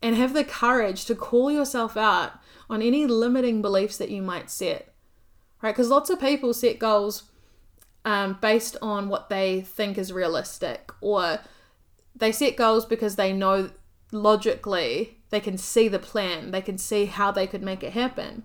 And 0.00 0.16
have 0.16 0.34
the 0.34 0.44
courage 0.44 1.04
to 1.06 1.14
call 1.14 1.50
yourself 1.50 1.96
out 1.96 2.32
on 2.68 2.82
any 2.82 3.06
limiting 3.06 3.62
beliefs 3.62 3.98
that 3.98 4.10
you 4.10 4.22
might 4.22 4.50
set. 4.50 4.92
Right? 5.60 5.72
Because 5.72 5.88
lots 5.88 6.10
of 6.10 6.20
people 6.20 6.54
set 6.54 6.78
goals 6.78 7.24
um, 8.04 8.38
based 8.40 8.76
on 8.82 9.08
what 9.08 9.28
they 9.28 9.60
think 9.60 9.96
is 9.96 10.12
realistic, 10.12 10.90
or 11.00 11.38
they 12.16 12.32
set 12.32 12.56
goals 12.56 12.84
because 12.84 13.16
they 13.16 13.32
know 13.32 13.70
logically 14.12 15.18
they 15.30 15.40
can 15.40 15.56
see 15.58 15.88
the 15.88 15.98
plan, 15.98 16.50
they 16.50 16.60
can 16.60 16.78
see 16.78 17.06
how 17.06 17.30
they 17.30 17.46
could 17.46 17.62
make 17.62 17.82
it 17.82 17.94
happen. 17.94 18.44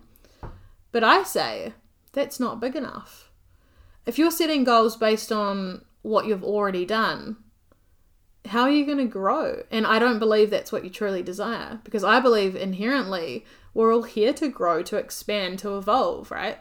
But 0.90 1.04
I 1.04 1.22
say 1.22 1.74
that's 2.12 2.40
not 2.40 2.60
big 2.60 2.74
enough. 2.74 3.30
If 4.06 4.18
you're 4.18 4.30
setting 4.30 4.64
goals 4.64 4.96
based 4.96 5.30
on 5.30 5.84
what 6.00 6.26
you've 6.26 6.42
already 6.42 6.86
done, 6.86 7.36
how 8.46 8.62
are 8.62 8.70
you 8.70 8.86
going 8.86 8.98
to 8.98 9.04
grow? 9.04 9.62
And 9.70 9.86
I 9.86 9.98
don't 9.98 10.18
believe 10.18 10.48
that's 10.48 10.72
what 10.72 10.82
you 10.82 10.88
truly 10.88 11.22
desire 11.22 11.80
because 11.84 12.02
I 12.02 12.20
believe 12.20 12.56
inherently 12.56 13.44
we're 13.74 13.94
all 13.94 14.04
here 14.04 14.32
to 14.34 14.48
grow, 14.48 14.82
to 14.84 14.96
expand, 14.96 15.58
to 15.58 15.76
evolve, 15.76 16.30
right? 16.30 16.58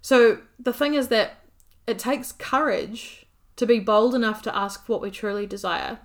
So 0.00 0.38
the 0.58 0.72
thing 0.72 0.94
is 0.94 1.08
that 1.08 1.38
it 1.86 1.98
takes 1.98 2.30
courage 2.30 3.26
to 3.56 3.66
be 3.66 3.80
bold 3.80 4.14
enough 4.14 4.42
to 4.42 4.56
ask 4.56 4.88
what 4.88 5.00
we 5.00 5.10
truly 5.10 5.46
desire. 5.46 5.98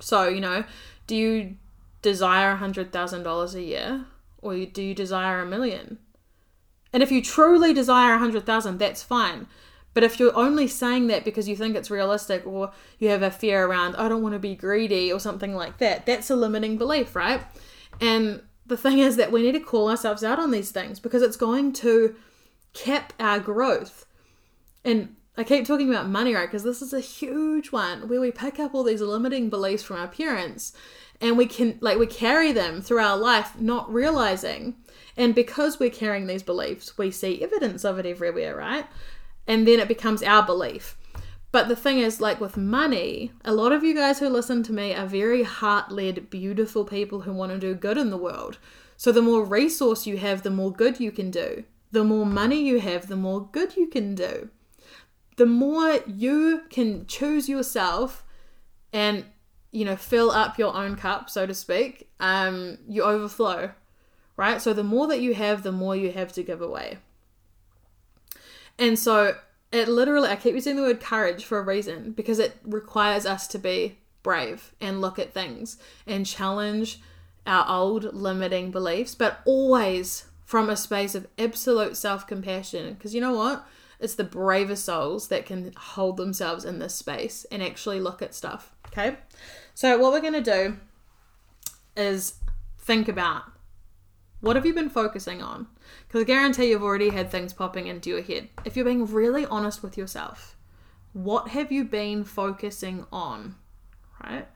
So, 0.00 0.28
you 0.28 0.40
know, 0.40 0.64
do 1.06 1.16
you 1.16 1.56
desire 2.02 2.56
$100,000 2.56 3.54
a 3.54 3.62
year 3.62 4.06
or 4.38 4.56
do 4.56 4.82
you 4.82 4.94
desire 4.94 5.40
a 5.40 5.46
million? 5.46 5.98
And 6.92 7.02
if 7.02 7.12
you 7.12 7.22
truly 7.22 7.72
desire 7.72 8.12
100,000, 8.12 8.78
that's 8.78 9.02
fine. 9.02 9.46
But 9.92 10.04
if 10.04 10.20
you're 10.20 10.36
only 10.36 10.66
saying 10.68 11.08
that 11.08 11.24
because 11.24 11.48
you 11.48 11.56
think 11.56 11.76
it's 11.76 11.90
realistic 11.90 12.46
or 12.46 12.72
you 12.98 13.08
have 13.08 13.22
a 13.22 13.30
fear 13.30 13.66
around, 13.66 13.96
I 13.96 14.08
don't 14.08 14.22
want 14.22 14.34
to 14.34 14.38
be 14.38 14.54
greedy 14.54 15.12
or 15.12 15.18
something 15.18 15.54
like 15.54 15.78
that, 15.78 16.06
that's 16.06 16.30
a 16.30 16.36
limiting 16.36 16.78
belief, 16.78 17.16
right? 17.16 17.42
And 18.00 18.42
the 18.66 18.76
thing 18.76 19.00
is 19.00 19.16
that 19.16 19.32
we 19.32 19.42
need 19.42 19.52
to 19.52 19.60
call 19.60 19.90
ourselves 19.90 20.22
out 20.22 20.38
on 20.38 20.52
these 20.52 20.70
things 20.70 21.00
because 21.00 21.22
it's 21.22 21.36
going 21.36 21.72
to 21.74 22.14
cap 22.72 23.12
our 23.18 23.40
growth. 23.40 24.06
And 24.84 25.16
I 25.36 25.42
keep 25.42 25.66
talking 25.66 25.90
about 25.90 26.08
money, 26.08 26.34
right? 26.34 26.46
Because 26.46 26.62
this 26.62 26.82
is 26.82 26.92
a 26.92 27.00
huge 27.00 27.72
one 27.72 28.08
where 28.08 28.20
we 28.20 28.30
pick 28.30 28.60
up 28.60 28.74
all 28.74 28.84
these 28.84 29.00
limiting 29.00 29.50
beliefs 29.50 29.82
from 29.82 29.96
our 29.96 30.08
parents 30.08 30.72
and 31.20 31.36
we 31.36 31.46
can, 31.46 31.78
like, 31.80 31.98
we 31.98 32.06
carry 32.06 32.52
them 32.52 32.80
through 32.80 33.00
our 33.00 33.16
life, 33.16 33.58
not 33.60 33.92
realizing. 33.92 34.76
And 35.16 35.34
because 35.34 35.78
we're 35.78 35.90
carrying 35.90 36.26
these 36.26 36.42
beliefs, 36.42 36.96
we 36.96 37.10
see 37.10 37.42
evidence 37.42 37.84
of 37.84 37.98
it 37.98 38.06
everywhere, 38.06 38.56
right? 38.56 38.86
And 39.46 39.66
then 39.66 39.80
it 39.80 39.88
becomes 39.88 40.22
our 40.22 40.44
belief. 40.44 40.96
But 41.52 41.68
the 41.68 41.76
thing 41.76 41.98
is, 41.98 42.20
like 42.20 42.40
with 42.40 42.56
money, 42.56 43.32
a 43.44 43.52
lot 43.52 43.72
of 43.72 43.82
you 43.82 43.94
guys 43.94 44.20
who 44.20 44.28
listen 44.28 44.62
to 44.62 44.72
me 44.72 44.94
are 44.94 45.06
very 45.06 45.42
heart 45.42 45.90
led, 45.90 46.30
beautiful 46.30 46.84
people 46.84 47.22
who 47.22 47.32
want 47.32 47.52
to 47.52 47.58
do 47.58 47.74
good 47.74 47.98
in 47.98 48.10
the 48.10 48.16
world. 48.16 48.58
So 48.96 49.10
the 49.10 49.22
more 49.22 49.44
resource 49.44 50.06
you 50.06 50.18
have, 50.18 50.42
the 50.42 50.50
more 50.50 50.72
good 50.72 51.00
you 51.00 51.10
can 51.10 51.30
do. 51.30 51.64
The 51.90 52.04
more 52.04 52.24
money 52.24 52.62
you 52.64 52.78
have, 52.80 53.08
the 53.08 53.16
more 53.16 53.48
good 53.50 53.76
you 53.76 53.88
can 53.88 54.14
do. 54.14 54.50
The 55.36 55.46
more 55.46 55.98
you 56.06 56.62
can 56.70 57.06
choose 57.06 57.48
yourself 57.48 58.24
and, 58.92 59.24
you 59.72 59.84
know, 59.84 59.96
fill 59.96 60.30
up 60.30 60.58
your 60.58 60.74
own 60.74 60.96
cup, 60.96 61.30
so 61.30 61.46
to 61.46 61.54
speak, 61.54 62.08
um, 62.18 62.78
you 62.88 63.02
overflow, 63.02 63.70
right? 64.36 64.60
So 64.60 64.72
the 64.72 64.84
more 64.84 65.06
that 65.08 65.20
you 65.20 65.34
have, 65.34 65.62
the 65.62 65.72
more 65.72 65.94
you 65.94 66.12
have 66.12 66.32
to 66.32 66.42
give 66.42 66.60
away. 66.60 66.98
And 68.78 68.98
so 68.98 69.36
it 69.72 69.88
literally, 69.88 70.28
I 70.28 70.36
keep 70.36 70.54
using 70.54 70.76
the 70.76 70.82
word 70.82 71.00
courage 71.00 71.44
for 71.44 71.58
a 71.58 71.64
reason 71.64 72.12
because 72.12 72.38
it 72.38 72.56
requires 72.64 73.26
us 73.26 73.46
to 73.48 73.58
be 73.58 73.98
brave 74.22 74.74
and 74.80 75.00
look 75.00 75.18
at 75.18 75.32
things 75.32 75.78
and 76.06 76.26
challenge 76.26 77.00
our 77.46 77.66
old 77.68 78.14
limiting 78.14 78.70
beliefs, 78.70 79.14
but 79.14 79.40
always 79.44 80.24
from 80.44 80.68
a 80.68 80.76
space 80.76 81.14
of 81.14 81.28
absolute 81.38 81.96
self 81.96 82.26
compassion. 82.26 82.94
Because 82.94 83.14
you 83.14 83.20
know 83.20 83.34
what? 83.34 83.66
It's 84.00 84.14
the 84.14 84.24
bravest 84.24 84.84
souls 84.84 85.28
that 85.28 85.46
can 85.46 85.72
hold 85.76 86.16
themselves 86.16 86.64
in 86.64 86.78
this 86.78 86.94
space 86.94 87.46
and 87.52 87.62
actually 87.62 88.00
look 88.00 88.22
at 88.22 88.34
stuff. 88.34 88.72
Okay. 88.86 89.16
So, 89.80 89.96
what 89.96 90.12
we're 90.12 90.20
going 90.20 90.34
to 90.34 90.42
do 90.42 90.76
is 91.96 92.34
think 92.80 93.08
about 93.08 93.44
what 94.42 94.54
have 94.54 94.66
you 94.66 94.74
been 94.74 94.90
focusing 94.90 95.40
on? 95.40 95.68
Because 96.06 96.20
I 96.20 96.24
guarantee 96.24 96.68
you've 96.68 96.82
already 96.82 97.08
had 97.08 97.30
things 97.30 97.54
popping 97.54 97.86
into 97.86 98.10
your 98.10 98.20
head. 98.20 98.50
If 98.66 98.76
you're 98.76 98.84
being 98.84 99.06
really 99.06 99.46
honest 99.46 99.82
with 99.82 99.96
yourself, 99.96 100.54
what 101.14 101.48
have 101.48 101.72
you 101.72 101.84
been 101.84 102.24
focusing 102.24 103.06
on? 103.10 103.54
Right? 104.22 104.46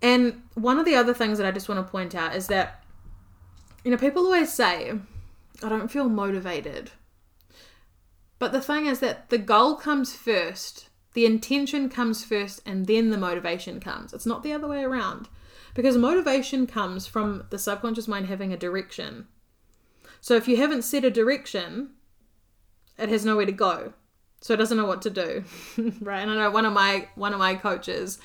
And 0.00 0.42
one 0.54 0.78
of 0.78 0.84
the 0.84 0.94
other 0.94 1.12
things 1.12 1.36
that 1.38 1.46
I 1.48 1.50
just 1.50 1.68
want 1.68 1.84
to 1.84 1.90
point 1.90 2.14
out 2.14 2.36
is 2.36 2.46
that, 2.46 2.84
you 3.82 3.90
know, 3.90 3.96
people 3.96 4.22
always 4.22 4.52
say, 4.52 4.92
I 5.60 5.68
don't 5.68 5.90
feel 5.90 6.08
motivated. 6.08 6.92
But 8.38 8.52
the 8.52 8.60
thing 8.60 8.86
is 8.86 9.00
that 9.00 9.28
the 9.30 9.38
goal 9.38 9.74
comes 9.74 10.14
first, 10.14 10.87
the 11.18 11.26
intention 11.26 11.88
comes 11.88 12.24
first, 12.24 12.60
and 12.64 12.86
then 12.86 13.10
the 13.10 13.18
motivation 13.18 13.80
comes. 13.80 14.12
It's 14.12 14.24
not 14.24 14.44
the 14.44 14.52
other 14.52 14.68
way 14.68 14.84
around. 14.84 15.28
Because 15.74 15.96
motivation 15.96 16.64
comes 16.64 17.08
from 17.08 17.42
the 17.50 17.58
subconscious 17.58 18.06
mind 18.06 18.26
having 18.26 18.52
a 18.52 18.56
direction. 18.56 19.26
So 20.20 20.36
if 20.36 20.46
you 20.46 20.58
haven't 20.58 20.82
set 20.82 21.04
a 21.04 21.10
direction, 21.10 21.90
it 22.96 23.08
has 23.08 23.24
nowhere 23.24 23.46
to 23.46 23.50
go. 23.50 23.94
So 24.40 24.54
it 24.54 24.58
doesn't 24.58 24.76
know 24.76 24.86
what 24.86 25.02
to 25.02 25.10
do. 25.10 25.42
right? 26.00 26.20
And 26.20 26.30
I 26.30 26.36
know 26.36 26.52
one 26.52 26.64
of 26.64 26.72
my 26.72 27.08
one 27.16 27.32
of 27.32 27.40
my 27.40 27.56
coaches, 27.56 28.20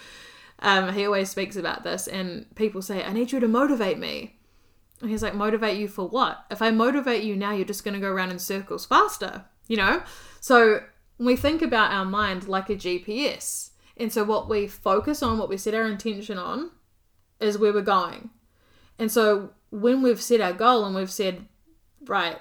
um, 0.59 0.93
he 0.93 1.03
always 1.03 1.31
speaks 1.31 1.55
about 1.55 1.83
this 1.83 2.07
and 2.07 2.45
people 2.53 2.83
say, 2.83 3.03
I 3.03 3.11
need 3.11 3.31
you 3.31 3.39
to 3.39 3.47
motivate 3.47 3.97
me. 3.97 4.37
And 5.01 5.09
he's 5.09 5.23
like, 5.23 5.33
motivate 5.33 5.79
you 5.79 5.87
for 5.87 6.07
what? 6.07 6.45
If 6.51 6.61
I 6.61 6.69
motivate 6.69 7.23
you 7.23 7.35
now, 7.35 7.53
you're 7.53 7.65
just 7.65 7.83
gonna 7.83 7.99
go 7.99 8.11
around 8.11 8.29
in 8.29 8.37
circles 8.37 8.85
faster, 8.85 9.45
you 9.67 9.77
know? 9.77 10.03
So 10.41 10.81
we 11.25 11.35
think 11.35 11.61
about 11.61 11.91
our 11.91 12.05
mind 12.05 12.47
like 12.47 12.69
a 12.69 12.75
GPS. 12.75 13.71
And 13.97 14.11
so 14.11 14.23
what 14.23 14.49
we 14.49 14.67
focus 14.67 15.21
on, 15.21 15.37
what 15.37 15.49
we 15.49 15.57
set 15.57 15.73
our 15.73 15.87
intention 15.87 16.37
on, 16.37 16.71
is 17.39 17.57
where 17.57 17.73
we're 17.73 17.81
going. 17.81 18.31
And 18.97 19.11
so 19.11 19.51
when 19.69 20.01
we've 20.01 20.21
set 20.21 20.41
our 20.41 20.53
goal 20.53 20.85
and 20.85 20.95
we've 20.95 21.11
said, 21.11 21.47
right, 22.05 22.39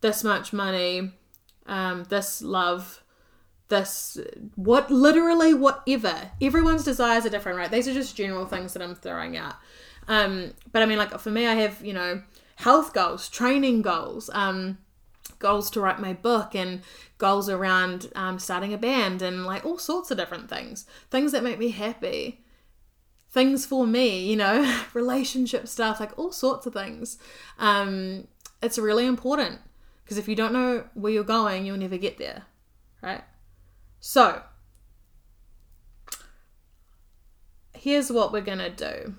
this 0.00 0.24
much 0.24 0.52
money, 0.52 1.12
um, 1.66 2.04
this 2.04 2.42
love, 2.42 3.02
this 3.68 4.18
what 4.56 4.90
literally 4.90 5.54
whatever. 5.54 6.32
Everyone's 6.40 6.84
desires 6.84 7.24
are 7.24 7.30
different, 7.30 7.58
right? 7.58 7.70
These 7.70 7.88
are 7.88 7.94
just 7.94 8.16
general 8.16 8.46
things 8.46 8.72
that 8.72 8.82
I'm 8.82 8.94
throwing 8.94 9.36
out. 9.36 9.54
Um, 10.08 10.54
but 10.72 10.82
I 10.82 10.86
mean, 10.86 10.98
like 10.98 11.18
for 11.18 11.30
me, 11.30 11.46
I 11.46 11.54
have 11.54 11.84
you 11.84 11.92
know 11.92 12.22
health 12.56 12.92
goals, 12.92 13.28
training 13.28 13.82
goals, 13.82 14.28
um, 14.32 14.78
goals 15.38 15.70
to 15.70 15.80
write 15.80 16.00
my 16.00 16.12
book, 16.12 16.54
and 16.54 16.82
goals 17.18 17.48
around 17.48 18.10
um, 18.14 18.38
starting 18.38 18.72
a 18.72 18.78
band, 18.78 19.22
and 19.22 19.46
like 19.46 19.64
all 19.64 19.78
sorts 19.78 20.10
of 20.10 20.18
different 20.18 20.48
things, 20.48 20.86
things 21.10 21.32
that 21.32 21.42
make 21.42 21.58
me 21.58 21.70
happy 21.70 22.40
things 23.30 23.64
for 23.64 23.86
me, 23.86 24.28
you 24.28 24.36
know, 24.36 24.80
relationship 24.94 25.68
stuff, 25.68 26.00
like 26.00 26.18
all 26.18 26.32
sorts 26.32 26.66
of 26.66 26.72
things. 26.72 27.18
Um, 27.58 28.26
it's 28.62 28.78
really 28.78 29.06
important 29.06 29.60
because 30.04 30.18
if 30.18 30.28
you 30.28 30.34
don't 30.34 30.52
know 30.52 30.84
where 30.94 31.12
you're 31.12 31.24
going, 31.24 31.64
you'll 31.64 31.76
never 31.76 31.96
get 31.96 32.18
there, 32.18 32.42
right? 33.02 33.22
So, 34.00 34.42
here's 37.72 38.10
what 38.10 38.32
we're 38.32 38.40
gonna 38.40 38.70
do. 38.70 39.14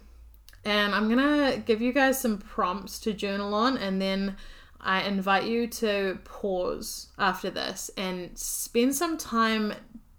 And 0.64 0.94
I'm 0.94 1.10
gonna 1.10 1.58
give 1.58 1.82
you 1.82 1.94
guys 1.94 2.20
some 2.20 2.38
prompts 2.38 3.00
to 3.00 3.14
journal 3.14 3.54
on, 3.54 3.78
and 3.78 4.02
then 4.02 4.36
I 4.82 5.04
invite 5.04 5.46
you 5.46 5.68
to 5.68 6.20
pause 6.24 7.08
after 7.18 7.50
this 7.50 7.90
and 7.98 8.38
spend 8.38 8.96
some 8.96 9.18
time 9.18 9.74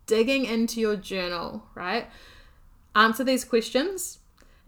digging 0.07 0.45
into 0.45 0.81
your 0.81 0.97
journal, 0.97 1.65
right? 1.75 2.09
answer 2.95 3.25
these 3.25 3.45
questions 3.45 4.19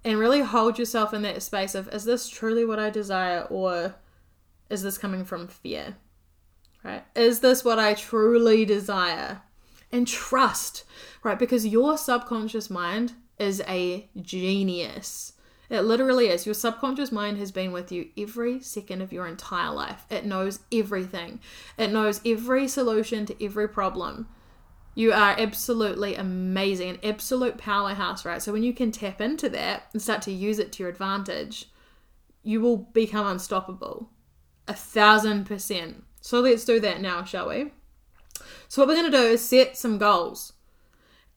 and 0.05 0.19
really 0.19 0.41
hold 0.41 0.79
yourself 0.79 1.15
in 1.15 1.23
that 1.23 1.43
space 1.43 1.75
of 1.75 1.89
is 1.89 2.05
this 2.05 2.29
truly 2.29 2.65
what 2.65 2.79
I 2.79 2.91
desire 2.91 3.43
or 3.51 3.95
is 4.71 4.83
this 4.83 4.99
coming 4.99 5.25
from 5.25 5.49
fear? 5.49 5.97
Right? 6.83 7.05
Is 7.15 7.41
this 7.41 7.65
what 7.65 7.79
I 7.79 7.95
truly 7.95 8.65
desire? 8.65 9.43
And 9.91 10.09
trust, 10.09 10.85
right? 11.23 11.39
Because 11.39 11.67
your 11.67 11.97
subconscious 11.97 12.69
mind 12.69 13.13
is 13.39 13.63
a 13.69 14.09
genius. 14.21 15.34
It 15.71 15.81
literally 15.81 16.29
is. 16.29 16.47
Your 16.47 16.55
subconscious 16.55 17.11
mind 17.11 17.39
has 17.39 17.51
been 17.51 17.73
with 17.73 17.91
you 17.91 18.11
every 18.17 18.61
second 18.61 19.01
of 19.01 19.13
your 19.13 19.27
entire 19.27 19.73
life. 19.73 20.05
It 20.11 20.27
knows 20.27 20.61
everything, 20.73 21.41
it 21.79 21.91
knows 21.91 22.21
every 22.25 22.69
solution 22.69 23.27
to 23.27 23.45
every 23.45 23.69
problem. 23.69 24.29
You 24.97 25.13
are 25.13 25.35
absolutely 25.37 26.15
amazing, 26.15 26.91
an 26.91 26.99
absolute 27.03 27.59
powerhouse, 27.59 28.25
right? 28.25 28.41
So 28.41 28.53
when 28.53 28.63
you 28.63 28.73
can 28.73 28.93
tap 28.93 29.21
into 29.21 29.49
that 29.49 29.85
and 29.93 30.01
start 30.01 30.23
to 30.23 30.33
use 30.33 30.61
it 30.61 30.71
to 30.73 30.85
your 30.85 30.91
advantage, 30.91 31.69
you 32.45 32.61
will 32.61 32.77
become 32.77 33.27
unstoppable. 33.27 34.11
A 34.69 34.75
thousand 34.75 35.47
percent. 35.47 36.05
So 36.21 36.41
let's 36.41 36.65
do 36.65 36.79
that 36.81 37.01
now, 37.01 37.25
shall 37.25 37.49
we? 37.49 37.73
So 38.69 38.83
what 38.83 38.89
we're 38.89 39.01
going 39.01 39.11
to 39.11 39.19
do 39.19 39.25
is 39.25 39.43
set 39.43 39.77
some 39.77 39.99
goals. 39.99 40.53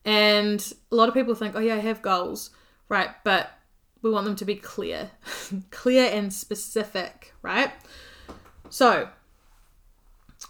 And 0.04 0.72
a 0.92 0.94
lot 0.94 1.08
of 1.08 1.14
people 1.14 1.34
think, 1.34 1.56
oh, 1.56 1.60
yeah, 1.60 1.74
I 1.74 1.80
have 1.80 2.00
goals, 2.00 2.50
right? 2.88 3.10
But 3.24 3.50
we 4.02 4.10
want 4.10 4.24
them 4.24 4.36
to 4.36 4.44
be 4.44 4.54
clear, 4.54 5.10
clear 5.70 6.10
and 6.10 6.32
specific, 6.32 7.34
right? 7.42 7.72
So, 8.70 9.08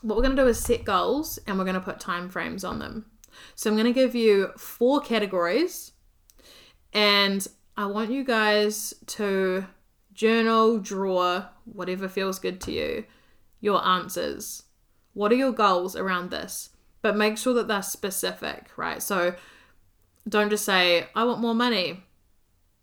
what 0.03 0.17
we're 0.17 0.23
going 0.23 0.37
to 0.37 0.43
do 0.43 0.49
is 0.49 0.59
set 0.59 0.85
goals 0.85 1.39
and 1.47 1.59
we're 1.59 1.65
going 1.65 1.75
to 1.75 1.81
put 1.81 2.01
time 2.01 2.29
frames 2.29 2.65
on 2.65 2.79
them. 2.79 3.07
So, 3.55 3.71
I'm 3.71 3.77
going 3.77 3.87
to 3.87 3.93
give 3.93 4.15
you 4.15 4.53
four 4.57 5.01
categories 5.01 5.93
and 6.93 7.47
I 7.77 7.87
want 7.87 8.11
you 8.11 8.25
guys 8.25 8.95
to 9.07 9.67
journal, 10.15 10.79
draw, 10.79 11.47
whatever 11.65 12.09
feels 12.09 12.39
good 12.39 12.61
to 12.63 12.73
you, 12.73 13.05
your 13.61 13.85
answers. 13.87 14.65
What 15.15 15.31
are 15.33 15.37
your 15.37 15.53
goals 15.53 15.95
around 15.95 16.31
this? 16.31 16.71
But 17.03 17.17
make 17.17 17.39
sure 17.39 17.55
that 17.55 17.69
they're 17.69 17.83
specific, 17.83 18.71
right? 18.77 19.01
So 19.01 19.37
don't 20.29 20.51
just 20.51 20.65
say, 20.65 21.07
I 21.15 21.25
want 21.25 21.41
more 21.41 21.55
money. 21.55 22.03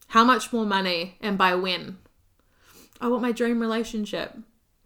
How 0.08 0.24
much 0.24 0.54
more 0.54 0.66
money 0.66 1.18
and 1.22 1.38
by 1.38 1.56
when? 1.56 1.98
I 3.02 3.08
want 3.08 3.22
my 3.22 3.32
dream 3.32 3.60
relationship. 3.60 4.38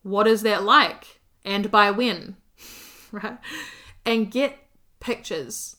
What 0.03 0.27
is 0.27 0.41
that 0.43 0.63
like? 0.63 1.19
And 1.45 1.69
by 1.69 1.91
when? 1.91 2.37
right? 3.11 3.37
And 4.05 4.31
get 4.31 4.57
pictures. 4.99 5.77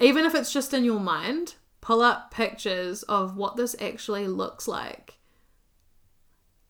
Even 0.00 0.24
if 0.24 0.34
it's 0.34 0.52
just 0.52 0.72
in 0.72 0.84
your 0.84 1.00
mind, 1.00 1.54
pull 1.80 2.02
up 2.02 2.30
pictures 2.30 3.02
of 3.04 3.36
what 3.36 3.56
this 3.56 3.74
actually 3.80 4.26
looks 4.28 4.68
like. 4.68 5.18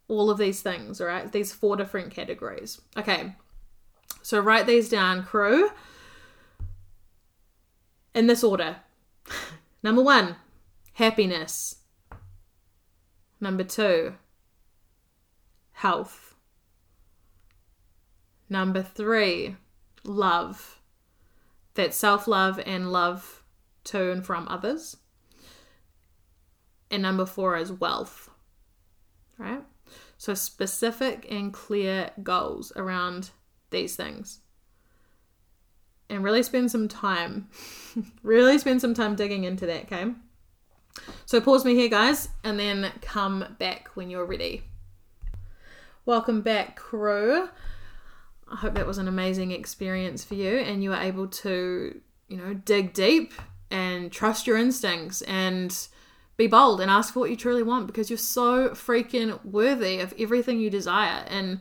All 0.08 0.30
of 0.30 0.38
these 0.38 0.62
things, 0.62 1.00
right? 1.00 1.30
These 1.30 1.52
four 1.52 1.76
different 1.76 2.10
categories. 2.10 2.80
Okay. 2.96 3.34
So 4.22 4.40
write 4.40 4.66
these 4.66 4.88
down, 4.88 5.24
crew, 5.24 5.70
in 8.14 8.26
this 8.26 8.42
order. 8.42 8.76
Number 9.82 10.02
one, 10.02 10.36
happiness. 10.94 11.76
Number 13.40 13.64
two, 13.64 14.14
health. 15.72 16.34
Number 18.48 18.82
three, 18.82 19.56
love. 20.04 20.80
That 21.74 21.94
self 21.94 22.26
love 22.26 22.60
and 22.66 22.90
love 22.90 23.44
to 23.84 24.10
and 24.10 24.24
from 24.24 24.48
others. 24.48 24.96
And 26.90 27.02
number 27.02 27.26
four 27.26 27.56
is 27.56 27.70
wealth. 27.70 28.30
Right? 29.36 29.62
So 30.16 30.34
specific 30.34 31.26
and 31.30 31.52
clear 31.52 32.10
goals 32.22 32.72
around 32.74 33.30
these 33.70 33.94
things. 33.94 34.40
And 36.10 36.24
really 36.24 36.42
spend 36.42 36.70
some 36.70 36.88
time, 36.88 37.48
really 38.22 38.58
spend 38.58 38.80
some 38.80 38.94
time 38.94 39.14
digging 39.14 39.44
into 39.44 39.66
that, 39.66 39.84
okay? 39.84 40.12
So 41.26 41.40
pause 41.40 41.64
me 41.64 41.74
here, 41.74 41.88
guys, 41.88 42.28
and 42.44 42.58
then 42.58 42.90
come 43.00 43.56
back 43.58 43.90
when 43.94 44.10
you're 44.10 44.24
ready. 44.24 44.62
Welcome 46.06 46.40
back, 46.40 46.76
crew. 46.76 47.48
I 48.50 48.56
hope 48.56 48.74
that 48.74 48.86
was 48.86 48.98
an 48.98 49.08
amazing 49.08 49.50
experience 49.50 50.24
for 50.24 50.34
you 50.34 50.56
and 50.58 50.82
you 50.82 50.90
were 50.90 50.96
able 50.96 51.28
to, 51.28 52.00
you 52.28 52.36
know, 52.36 52.54
dig 52.54 52.94
deep 52.94 53.34
and 53.70 54.10
trust 54.10 54.46
your 54.46 54.56
instincts 54.56 55.20
and 55.22 55.88
be 56.38 56.46
bold 56.46 56.80
and 56.80 56.90
ask 56.90 57.12
for 57.12 57.20
what 57.20 57.30
you 57.30 57.36
truly 57.36 57.62
want 57.62 57.86
because 57.86 58.08
you're 58.08 58.16
so 58.16 58.70
freaking 58.70 59.44
worthy 59.44 60.00
of 60.00 60.14
everything 60.18 60.60
you 60.60 60.70
desire. 60.70 61.24
And 61.28 61.60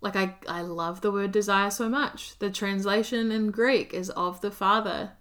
like 0.00 0.16
I, 0.16 0.34
I 0.48 0.62
love 0.62 1.00
the 1.00 1.12
word 1.12 1.32
desire 1.32 1.70
so 1.70 1.88
much. 1.88 2.38
The 2.38 2.50
translation 2.50 3.30
in 3.30 3.50
Greek 3.50 3.94
is 3.94 4.10
of 4.10 4.40
the 4.40 4.50
Father, 4.50 5.12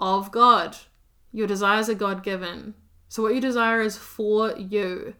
of 0.00 0.32
God. 0.32 0.76
Your 1.32 1.46
desires 1.46 1.88
are 1.88 1.94
God 1.94 2.22
given. 2.22 2.74
So 3.08 3.22
what 3.22 3.34
you 3.34 3.40
desire 3.40 3.80
is 3.80 3.96
for 3.96 4.56
you. 4.56 5.14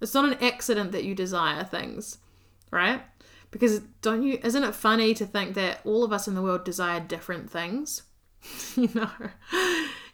It's 0.00 0.14
not 0.14 0.32
an 0.32 0.42
accident 0.42 0.92
that 0.92 1.04
you 1.04 1.14
desire 1.14 1.64
things, 1.64 2.18
right? 2.70 3.02
Because 3.50 3.80
don't 4.00 4.22
you 4.22 4.38
isn't 4.42 4.64
it 4.64 4.74
funny 4.74 5.12
to 5.14 5.26
think 5.26 5.54
that 5.54 5.80
all 5.84 6.04
of 6.04 6.12
us 6.12 6.28
in 6.28 6.34
the 6.34 6.42
world 6.42 6.64
desire 6.64 7.00
different 7.00 7.50
things? 7.50 8.02
you 8.76 8.88
know. 8.94 9.10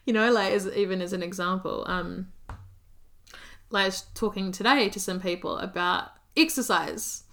You 0.04 0.12
know, 0.12 0.30
like 0.32 0.52
as 0.52 0.68
even 0.68 1.02
as 1.02 1.12
an 1.12 1.22
example, 1.22 1.84
um 1.86 2.32
like 3.70 3.92
talking 4.14 4.52
today 4.52 4.88
to 4.88 5.00
some 5.00 5.20
people 5.20 5.58
about 5.58 6.10
exercise. 6.36 7.24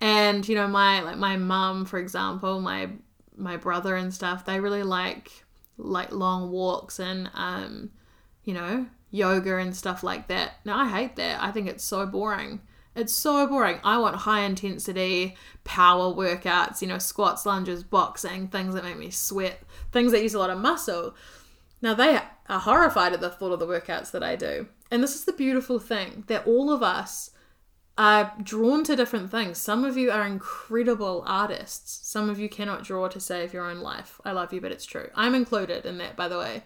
And 0.00 0.48
you 0.48 0.54
know, 0.54 0.66
my 0.66 1.00
like 1.02 1.18
my 1.18 1.36
mum, 1.36 1.84
for 1.84 1.98
example, 1.98 2.60
my 2.60 2.90
my 3.36 3.56
brother 3.56 3.96
and 3.96 4.12
stuff, 4.12 4.44
they 4.44 4.60
really 4.60 4.82
like 4.82 5.44
like 5.82 6.12
long 6.12 6.50
walks 6.50 6.98
and 6.98 7.30
um 7.34 7.90
you 8.44 8.54
know, 8.54 8.86
yoga 9.10 9.56
and 9.56 9.76
stuff 9.76 10.02
like 10.02 10.28
that. 10.28 10.54
Now 10.64 10.78
I 10.78 10.88
hate 10.88 11.16
that. 11.16 11.40
I 11.40 11.50
think 11.50 11.68
it's 11.68 11.84
so 11.84 12.06
boring. 12.06 12.60
It's 12.94 13.12
so 13.12 13.46
boring. 13.46 13.78
I 13.84 13.98
want 13.98 14.16
high 14.16 14.40
intensity 14.40 15.36
power 15.64 16.12
workouts, 16.12 16.82
you 16.82 16.88
know, 16.88 16.98
squats, 16.98 17.46
lunges, 17.46 17.82
boxing, 17.84 18.48
things 18.48 18.74
that 18.74 18.84
make 18.84 18.98
me 18.98 19.10
sweat, 19.10 19.62
things 19.92 20.12
that 20.12 20.22
use 20.22 20.34
a 20.34 20.38
lot 20.38 20.50
of 20.50 20.58
muscle. 20.58 21.14
Now 21.80 21.94
they 21.94 22.20
are 22.48 22.60
horrified 22.60 23.12
at 23.12 23.20
the 23.20 23.30
thought 23.30 23.52
of 23.52 23.60
the 23.60 23.66
workouts 23.66 24.10
that 24.10 24.22
I 24.22 24.36
do. 24.36 24.66
And 24.90 25.02
this 25.02 25.14
is 25.14 25.24
the 25.24 25.32
beautiful 25.32 25.78
thing 25.78 26.24
that 26.26 26.46
all 26.46 26.70
of 26.70 26.82
us 26.82 27.30
are 27.98 28.32
drawn 28.42 28.84
to 28.84 28.96
different 28.96 29.30
things. 29.30 29.58
Some 29.58 29.84
of 29.84 29.96
you 29.96 30.10
are 30.10 30.26
incredible 30.26 31.22
artists. 31.26 32.08
Some 32.08 32.30
of 32.30 32.38
you 32.38 32.48
cannot 32.48 32.84
draw 32.84 33.08
to 33.08 33.20
save 33.20 33.52
your 33.52 33.68
own 33.68 33.80
life. 33.80 34.20
I 34.24 34.32
love 34.32 34.52
you, 34.52 34.60
but 34.60 34.72
it's 34.72 34.86
true. 34.86 35.10
I'm 35.14 35.34
included 35.34 35.84
in 35.84 35.98
that, 35.98 36.16
by 36.16 36.28
the 36.28 36.38
way. 36.38 36.62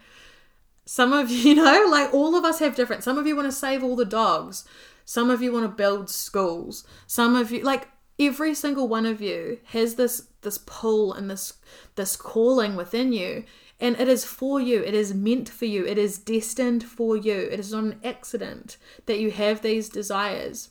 Some 0.85 1.13
of 1.13 1.31
you, 1.31 1.39
you 1.51 1.55
know, 1.57 1.87
like 1.91 2.15
all 2.15 2.37
of 2.37 2.45
us 2.45 2.61
have 2.61 2.77
different. 2.77 3.03
Some 3.03 3.19
of 3.19 3.27
you 3.27 3.35
want 3.35 3.49
to 3.49 3.53
save 3.53 3.83
all 3.83 3.97
the 3.97 4.05
dogs. 4.05 4.65
Some 5.05 5.31
of 5.31 5.43
you 5.43 5.53
want 5.53 5.65
to 5.65 5.69
build 5.69 6.11
schools. 6.11 6.85
Some 7.07 7.37
of 7.37 7.51
you 7.51 7.63
like 7.63 7.89
every 8.19 8.55
single 8.55 8.89
one 8.89 9.07
of 9.07 9.21
you 9.21 9.59
has 9.67 9.97
this 9.97 10.29
this 10.43 10.59
pull 10.59 11.13
and 11.13 11.31
this 11.31 11.55
this 11.97 12.17
calling 12.17 12.77
within 12.77 13.13
you 13.13 13.45
and 13.79 13.99
it 14.01 14.09
is 14.09 14.25
for 14.25 14.61
you 14.61 14.83
it 14.83 14.95
is 14.95 15.13
meant 15.13 15.49
for 15.49 15.67
you 15.67 15.85
it 15.85 15.99
is 15.99 16.19
destined 16.19 16.83
for 16.83 17.17
you 17.17 17.49
it 17.51 17.61
is 17.61 17.73
not 17.73 17.85
an 17.85 18.01
accident 18.03 18.77
that 19.05 19.19
you 19.19 19.31
have 19.31 19.61
these 19.61 19.89
desires 19.89 20.71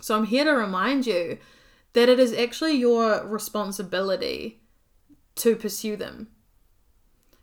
so 0.00 0.16
i'm 0.16 0.24
here 0.24 0.44
to 0.44 0.52
remind 0.52 1.06
you 1.06 1.38
that 1.92 2.08
it 2.08 2.18
is 2.20 2.32
actually 2.32 2.74
your 2.74 3.26
responsibility 3.26 4.60
to 5.34 5.56
pursue 5.56 5.96
them 5.96 6.28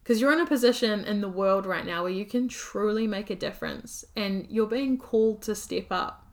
because 0.06 0.22
you're 0.22 0.32
in 0.34 0.40
a 0.40 0.46
position 0.46 1.04
in 1.04 1.22
the 1.22 1.28
world 1.28 1.66
right 1.66 1.84
now 1.84 2.04
where 2.04 2.12
you 2.12 2.26
can 2.26 2.48
truly 2.48 3.08
make 3.08 3.32
a 3.32 3.36
difference 3.36 4.06
and 4.16 4.46
you're 4.52 4.68
being 4.68 5.00
called 5.00 5.42
to 5.42 5.56
step 5.56 5.88
up. 5.90 6.28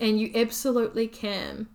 And 0.00 0.18
you 0.18 0.32
absolutely 0.34 1.06
can. 1.06 1.68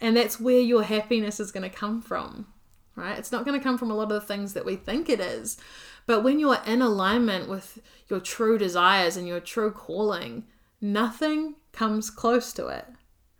And 0.00 0.16
that's 0.16 0.40
where 0.40 0.60
your 0.60 0.84
happiness 0.84 1.40
is 1.40 1.52
going 1.52 1.68
to 1.68 1.76
come 1.76 2.00
from, 2.00 2.46
right? 2.94 3.18
It's 3.18 3.30
not 3.30 3.44
going 3.44 3.60
to 3.60 3.62
come 3.62 3.76
from 3.76 3.90
a 3.90 3.94
lot 3.94 4.04
of 4.04 4.08
the 4.08 4.20
things 4.22 4.54
that 4.54 4.64
we 4.64 4.76
think 4.76 5.10
it 5.10 5.20
is. 5.20 5.58
But 6.06 6.22
when 6.22 6.38
you're 6.38 6.62
in 6.64 6.80
alignment 6.80 7.50
with 7.50 7.78
your 8.08 8.20
true 8.20 8.56
desires 8.56 9.18
and 9.18 9.28
your 9.28 9.40
true 9.40 9.72
calling, 9.72 10.44
nothing 10.80 11.56
comes 11.76 12.10
close 12.10 12.52
to 12.54 12.66
it, 12.66 12.86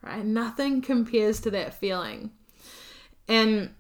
right? 0.03 0.25
Nothing 0.25 0.83
compares 0.83 1.41
to 1.41 1.51
that 1.51 1.75
feeling. 1.75 2.31
And 3.27 3.75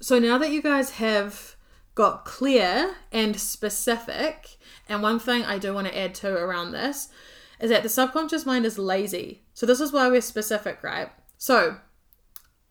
so 0.00 0.18
now 0.18 0.36
that 0.38 0.50
you 0.50 0.60
guys 0.60 0.90
have 0.90 1.56
got 1.96 2.24
clear 2.24 2.94
and 3.10 3.40
specific. 3.40 4.58
And 4.88 5.02
one 5.02 5.18
thing 5.18 5.42
I 5.42 5.58
do 5.58 5.74
want 5.74 5.88
to 5.88 5.98
add 5.98 6.14
to 6.16 6.32
around 6.32 6.70
this 6.70 7.08
is 7.58 7.70
that 7.70 7.82
the 7.82 7.88
subconscious 7.88 8.46
mind 8.46 8.64
is 8.64 8.78
lazy. 8.78 9.42
So 9.54 9.66
this 9.66 9.80
is 9.80 9.92
why 9.92 10.08
we're 10.08 10.20
specific, 10.20 10.84
right? 10.84 11.08
So, 11.38 11.78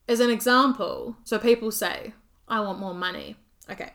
as 0.07 0.21
an 0.21 0.29
example, 0.29 1.17
so 1.23 1.39
people 1.39 1.71
say, 1.71 2.13
I 2.47 2.61
want 2.61 2.79
more 2.79 2.93
money. 2.93 3.35
Okay. 3.69 3.91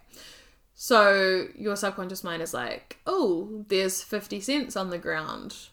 So 0.74 1.46
your 1.56 1.76
subconscious 1.76 2.24
mind 2.24 2.42
is 2.42 2.52
like, 2.52 2.98
oh, 3.06 3.64
there's 3.68 4.02
50 4.02 4.40
cents 4.40 4.76
on 4.76 4.90
the 4.90 4.98
ground. 4.98 5.68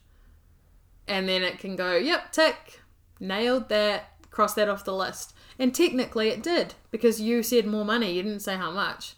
And 1.07 1.27
then 1.27 1.43
it 1.43 1.59
can 1.59 1.75
go, 1.75 1.95
yep, 1.95 2.31
tick, 2.31 2.81
nailed 3.19 3.69
that, 3.69 4.11
cross 4.29 4.53
that 4.55 4.69
off 4.69 4.85
the 4.85 4.93
list. 4.93 5.33
And 5.59 5.73
technically 5.73 6.29
it 6.29 6.43
did 6.43 6.75
because 6.91 7.21
you 7.21 7.41
said 7.43 7.65
more 7.65 7.85
money, 7.85 8.13
you 8.13 8.23
didn't 8.23 8.41
say 8.41 8.55
how 8.55 8.71
much. 8.71 9.15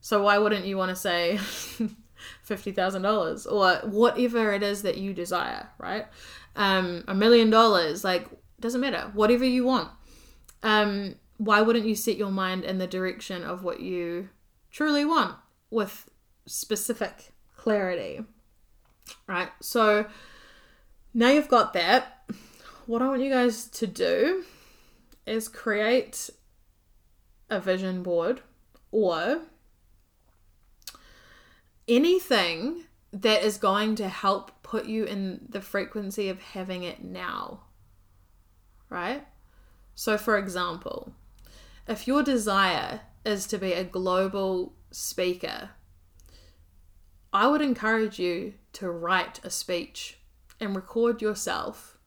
So 0.00 0.22
why 0.22 0.38
wouldn't 0.38 0.66
you 0.66 0.76
want 0.76 0.90
to 0.90 0.96
say 0.96 1.38
$50,000 2.48 3.50
or 3.50 3.88
whatever 3.88 4.52
it 4.52 4.62
is 4.62 4.82
that 4.82 4.98
you 4.98 5.14
desire, 5.14 5.68
right? 5.78 6.06
Um, 6.54 7.04
a 7.08 7.14
million 7.14 7.50
dollars, 7.50 8.04
like, 8.04 8.26
doesn't 8.60 8.80
matter, 8.80 9.10
whatever 9.14 9.44
you 9.44 9.64
want. 9.64 9.88
Um, 10.62 11.16
why 11.38 11.60
wouldn't 11.60 11.86
you 11.86 11.94
set 11.94 12.16
your 12.16 12.30
mind 12.30 12.64
in 12.64 12.78
the 12.78 12.86
direction 12.86 13.42
of 13.42 13.64
what 13.64 13.80
you 13.80 14.28
truly 14.70 15.04
want 15.04 15.36
with 15.70 16.08
specific 16.46 17.32
clarity, 17.56 18.24
right? 19.26 19.48
So 19.60 20.06
now 21.14 21.30
you've 21.30 21.48
got 21.48 21.72
that. 21.74 22.30
What 22.86 23.02
I 23.02 23.08
want 23.08 23.22
you 23.22 23.30
guys 23.30 23.66
to 23.66 23.86
do 23.86 24.44
is 25.26 25.48
create 25.48 26.30
a 27.48 27.60
vision 27.60 28.02
board 28.02 28.40
or 28.90 29.42
anything 31.86 32.84
that 33.12 33.42
is 33.42 33.58
going 33.58 33.94
to 33.96 34.08
help 34.08 34.62
put 34.62 34.86
you 34.86 35.04
in 35.04 35.46
the 35.48 35.60
frequency 35.60 36.28
of 36.28 36.40
having 36.40 36.82
it 36.82 37.04
now. 37.04 37.60
Right? 38.88 39.26
So, 39.94 40.16
for 40.16 40.38
example, 40.38 41.12
if 41.86 42.06
your 42.06 42.22
desire 42.22 43.00
is 43.24 43.46
to 43.48 43.58
be 43.58 43.72
a 43.72 43.84
global 43.84 44.74
speaker, 44.90 45.70
I 47.32 47.46
would 47.46 47.62
encourage 47.62 48.18
you 48.18 48.54
to 48.74 48.90
write 48.90 49.40
a 49.44 49.50
speech 49.50 50.18
and 50.62 50.76
record 50.76 51.20
yourself 51.20 51.98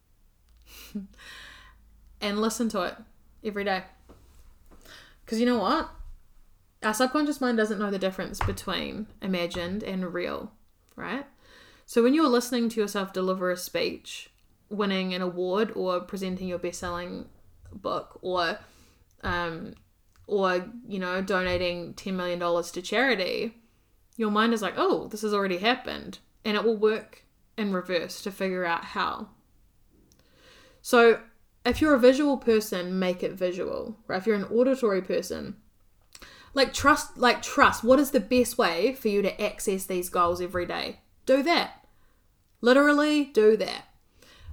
and 2.21 2.41
listen 2.41 2.69
to 2.69 2.83
it 2.83 2.95
every 3.43 3.65
day. 3.65 3.83
Because 5.23 5.39
you 5.39 5.45
know 5.45 5.59
what? 5.59 5.89
Our 6.81 6.93
subconscious 6.93 7.41
mind 7.41 7.57
doesn't 7.57 7.79
know 7.79 7.91
the 7.91 7.99
difference 7.99 8.39
between 8.39 9.07
imagined 9.21 9.83
and 9.83 10.13
real, 10.13 10.51
right? 10.95 11.25
So 11.85 12.01
when 12.01 12.13
you're 12.13 12.29
listening 12.29 12.69
to 12.69 12.79
yourself 12.79 13.11
deliver 13.11 13.51
a 13.51 13.57
speech, 13.57 14.29
winning 14.69 15.13
an 15.13 15.21
award 15.21 15.71
or 15.75 15.99
presenting 15.99 16.47
your 16.47 16.57
best-selling 16.57 17.25
book 17.71 18.19
or 18.21 18.57
um 19.21 19.73
or 20.27 20.65
you 20.87 20.97
know 20.97 21.21
donating 21.21 21.93
10 21.93 22.15
million 22.15 22.39
dollars 22.39 22.71
to 22.71 22.81
charity, 22.81 23.57
your 24.15 24.31
mind 24.31 24.53
is 24.53 24.61
like, 24.61 24.75
"Oh, 24.77 25.07
this 25.07 25.21
has 25.21 25.33
already 25.33 25.57
happened." 25.57 26.19
And 26.43 26.55
it 26.55 26.63
will 26.63 26.77
work 26.77 27.24
in 27.57 27.73
reverse 27.73 28.21
to 28.21 28.31
figure 28.31 28.65
out 28.65 28.85
how. 28.85 29.29
So, 30.81 31.19
if 31.65 31.81
you're 31.81 31.95
a 31.95 31.99
visual 31.99 32.37
person, 32.37 32.99
make 32.99 33.23
it 33.23 33.33
visual, 33.33 33.97
right? 34.07 34.17
If 34.17 34.27
you're 34.27 34.35
an 34.35 34.43
auditory 34.45 35.01
person, 35.01 35.55
like 36.53 36.73
trust, 36.73 37.17
like 37.17 37.41
trust, 37.41 37.83
what 37.83 37.99
is 37.99 38.11
the 38.11 38.19
best 38.19 38.57
way 38.57 38.93
for 38.93 39.07
you 39.07 39.21
to 39.21 39.41
access 39.41 39.85
these 39.85 40.09
goals 40.09 40.41
every 40.41 40.65
day? 40.65 40.99
Do 41.25 41.41
that. 41.43 41.85
Literally 42.61 43.25
do 43.25 43.57
that. 43.57 43.85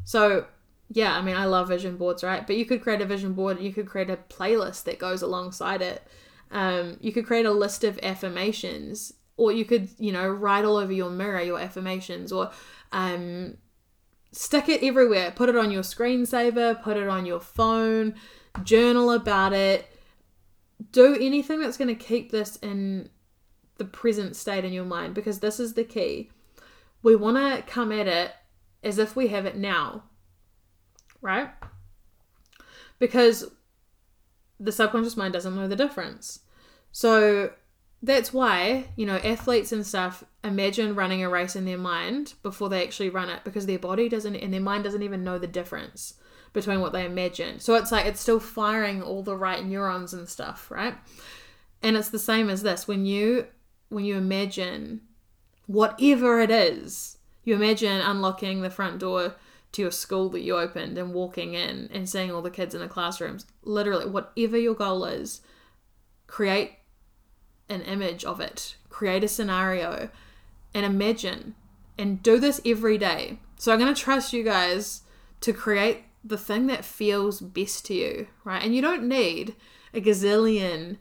So, 0.04 0.46
yeah, 0.90 1.16
I 1.16 1.22
mean, 1.22 1.36
I 1.36 1.44
love 1.44 1.68
vision 1.68 1.96
boards, 1.96 2.24
right? 2.24 2.46
But 2.46 2.56
you 2.56 2.66
could 2.66 2.82
create 2.82 3.00
a 3.00 3.06
vision 3.06 3.34
board, 3.34 3.60
you 3.60 3.72
could 3.72 3.86
create 3.86 4.10
a 4.10 4.16
playlist 4.16 4.84
that 4.84 4.98
goes 4.98 5.22
alongside 5.22 5.80
it. 5.80 6.02
Um, 6.50 6.98
you 7.00 7.12
could 7.12 7.26
create 7.26 7.46
a 7.46 7.52
list 7.52 7.84
of 7.84 7.98
affirmations, 8.02 9.14
or 9.36 9.52
you 9.52 9.64
could, 9.64 9.88
you 9.98 10.12
know, 10.12 10.28
write 10.28 10.64
all 10.64 10.76
over 10.76 10.92
your 10.92 11.10
mirror 11.10 11.40
your 11.40 11.58
affirmations, 11.58 12.32
or 12.32 12.50
um, 12.92 13.56
stick 14.30 14.68
it 14.68 14.82
everywhere. 14.82 15.30
Put 15.30 15.48
it 15.48 15.56
on 15.56 15.70
your 15.70 15.82
screensaver, 15.82 16.82
put 16.82 16.96
it 16.96 17.08
on 17.08 17.26
your 17.26 17.40
phone, 17.40 18.14
journal 18.62 19.10
about 19.10 19.52
it. 19.52 19.88
Do 20.90 21.14
anything 21.14 21.60
that's 21.60 21.76
going 21.76 21.88
to 21.88 21.94
keep 21.94 22.30
this 22.30 22.56
in 22.56 23.08
the 23.78 23.84
present 23.84 24.36
state 24.36 24.64
in 24.64 24.72
your 24.72 24.84
mind 24.84 25.14
because 25.14 25.40
this 25.40 25.58
is 25.58 25.74
the 25.74 25.84
key. 25.84 26.30
We 27.02 27.16
want 27.16 27.36
to 27.36 27.62
come 27.70 27.92
at 27.92 28.06
it 28.06 28.32
as 28.82 28.98
if 28.98 29.16
we 29.16 29.28
have 29.28 29.46
it 29.46 29.56
now, 29.56 30.04
right? 31.20 31.50
Because 32.98 33.50
the 34.58 34.72
subconscious 34.72 35.16
mind 35.16 35.32
doesn't 35.32 35.56
know 35.56 35.66
the 35.66 35.76
difference. 35.76 36.40
So 36.92 37.52
that's 38.02 38.32
why, 38.32 38.86
you 38.96 39.06
know, 39.06 39.16
athletes 39.16 39.72
and 39.72 39.86
stuff 39.86 40.24
imagine 40.44 40.94
running 40.94 41.22
a 41.22 41.28
race 41.28 41.54
in 41.56 41.64
their 41.64 41.78
mind 41.78 42.34
before 42.42 42.68
they 42.68 42.82
actually 42.84 43.10
run 43.10 43.28
it 43.28 43.44
because 43.44 43.66
their 43.66 43.78
body 43.78 44.08
doesn't 44.08 44.36
and 44.36 44.52
their 44.52 44.60
mind 44.60 44.84
doesn't 44.84 45.02
even 45.02 45.24
know 45.24 45.38
the 45.38 45.46
difference 45.46 46.14
between 46.52 46.80
what 46.80 46.92
they 46.92 47.04
imagine. 47.04 47.60
So 47.60 47.74
it's 47.74 47.92
like 47.92 48.06
it's 48.06 48.20
still 48.20 48.40
firing 48.40 49.02
all 49.02 49.22
the 49.22 49.36
right 49.36 49.64
neurons 49.64 50.12
and 50.12 50.28
stuff, 50.28 50.70
right? 50.70 50.94
And 51.82 51.96
it's 51.96 52.10
the 52.10 52.18
same 52.18 52.50
as 52.50 52.62
this. 52.62 52.86
When 52.86 53.06
you 53.06 53.46
when 53.88 54.04
you 54.04 54.16
imagine 54.16 55.02
whatever 55.66 56.40
it 56.40 56.50
is, 56.50 57.18
you 57.44 57.54
imagine 57.54 58.00
unlocking 58.00 58.62
the 58.62 58.70
front 58.70 58.98
door 58.98 59.36
to 59.72 59.82
your 59.82 59.90
school 59.90 60.28
that 60.30 60.40
you 60.40 60.56
opened 60.56 60.98
and 60.98 61.14
walking 61.14 61.54
in 61.54 61.88
and 61.92 62.08
seeing 62.08 62.30
all 62.30 62.42
the 62.42 62.50
kids 62.50 62.74
in 62.74 62.80
the 62.80 62.88
classrooms. 62.88 63.46
Literally, 63.62 64.06
whatever 64.06 64.58
your 64.58 64.74
goal 64.74 65.04
is, 65.04 65.40
create 66.26 66.72
an 67.68 67.82
image 67.82 68.24
of 68.24 68.40
it, 68.40 68.76
create 68.90 69.24
a 69.24 69.28
scenario, 69.28 70.10
and 70.74 70.84
imagine. 70.84 71.54
And 71.98 72.22
do 72.22 72.38
this 72.38 72.60
every 72.64 72.98
day. 72.98 73.38
So 73.58 73.72
I'm 73.72 73.78
going 73.78 73.94
to 73.94 74.00
trust 74.00 74.32
you 74.32 74.42
guys 74.42 75.02
to 75.40 75.52
create 75.52 76.04
the 76.24 76.38
thing 76.38 76.66
that 76.68 76.84
feels 76.84 77.40
best 77.40 77.86
to 77.86 77.94
you, 77.94 78.28
right? 78.44 78.62
And 78.62 78.74
you 78.74 78.82
don't 78.82 79.08
need 79.08 79.54
a 79.92 80.00
gazillion 80.00 80.96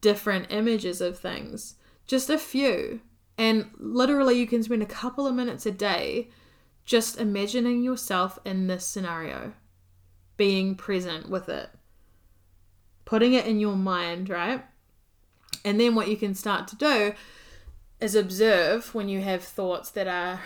different 0.00 0.46
images 0.50 1.00
of 1.00 1.18
things, 1.18 1.74
just 2.06 2.30
a 2.30 2.38
few. 2.38 3.00
And 3.36 3.70
literally, 3.76 4.38
you 4.38 4.46
can 4.46 4.62
spend 4.62 4.82
a 4.82 4.86
couple 4.86 5.26
of 5.26 5.34
minutes 5.34 5.66
a 5.66 5.72
day 5.72 6.28
just 6.84 7.18
imagining 7.18 7.82
yourself 7.82 8.38
in 8.44 8.66
this 8.66 8.86
scenario, 8.86 9.52
being 10.36 10.74
present 10.74 11.28
with 11.28 11.48
it, 11.48 11.68
putting 13.04 13.32
it 13.32 13.46
in 13.46 13.58
your 13.58 13.76
mind, 13.76 14.30
right? 14.30 14.64
And 15.64 15.80
then 15.80 15.94
what 15.94 16.08
you 16.08 16.16
can 16.16 16.34
start 16.34 16.68
to 16.68 16.76
do 16.76 17.14
is 18.06 18.14
observe 18.14 18.94
when 18.94 19.08
you 19.08 19.20
have 19.20 19.42
thoughts 19.42 19.90
that 19.90 20.06
are 20.06 20.40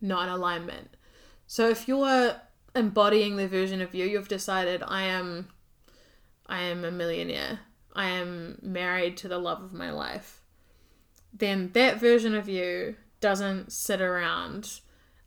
not 0.00 0.28
in 0.28 0.32
alignment. 0.32 0.96
So 1.48 1.68
if 1.68 1.88
you're 1.88 2.36
embodying 2.72 3.34
the 3.34 3.48
version 3.48 3.80
of 3.80 3.96
you, 3.96 4.06
you've 4.06 4.28
decided 4.28 4.84
I 4.86 5.02
am 5.02 5.48
I 6.46 6.60
am 6.60 6.84
a 6.84 6.92
millionaire. 6.92 7.58
I 7.94 8.10
am 8.10 8.60
married 8.62 9.16
to 9.18 9.28
the 9.28 9.40
love 9.40 9.60
of 9.60 9.72
my 9.72 9.90
life. 9.90 10.40
Then 11.32 11.70
that 11.72 11.98
version 11.98 12.34
of 12.36 12.48
you 12.48 12.94
doesn't 13.20 13.72
sit 13.72 14.00
around 14.00 14.80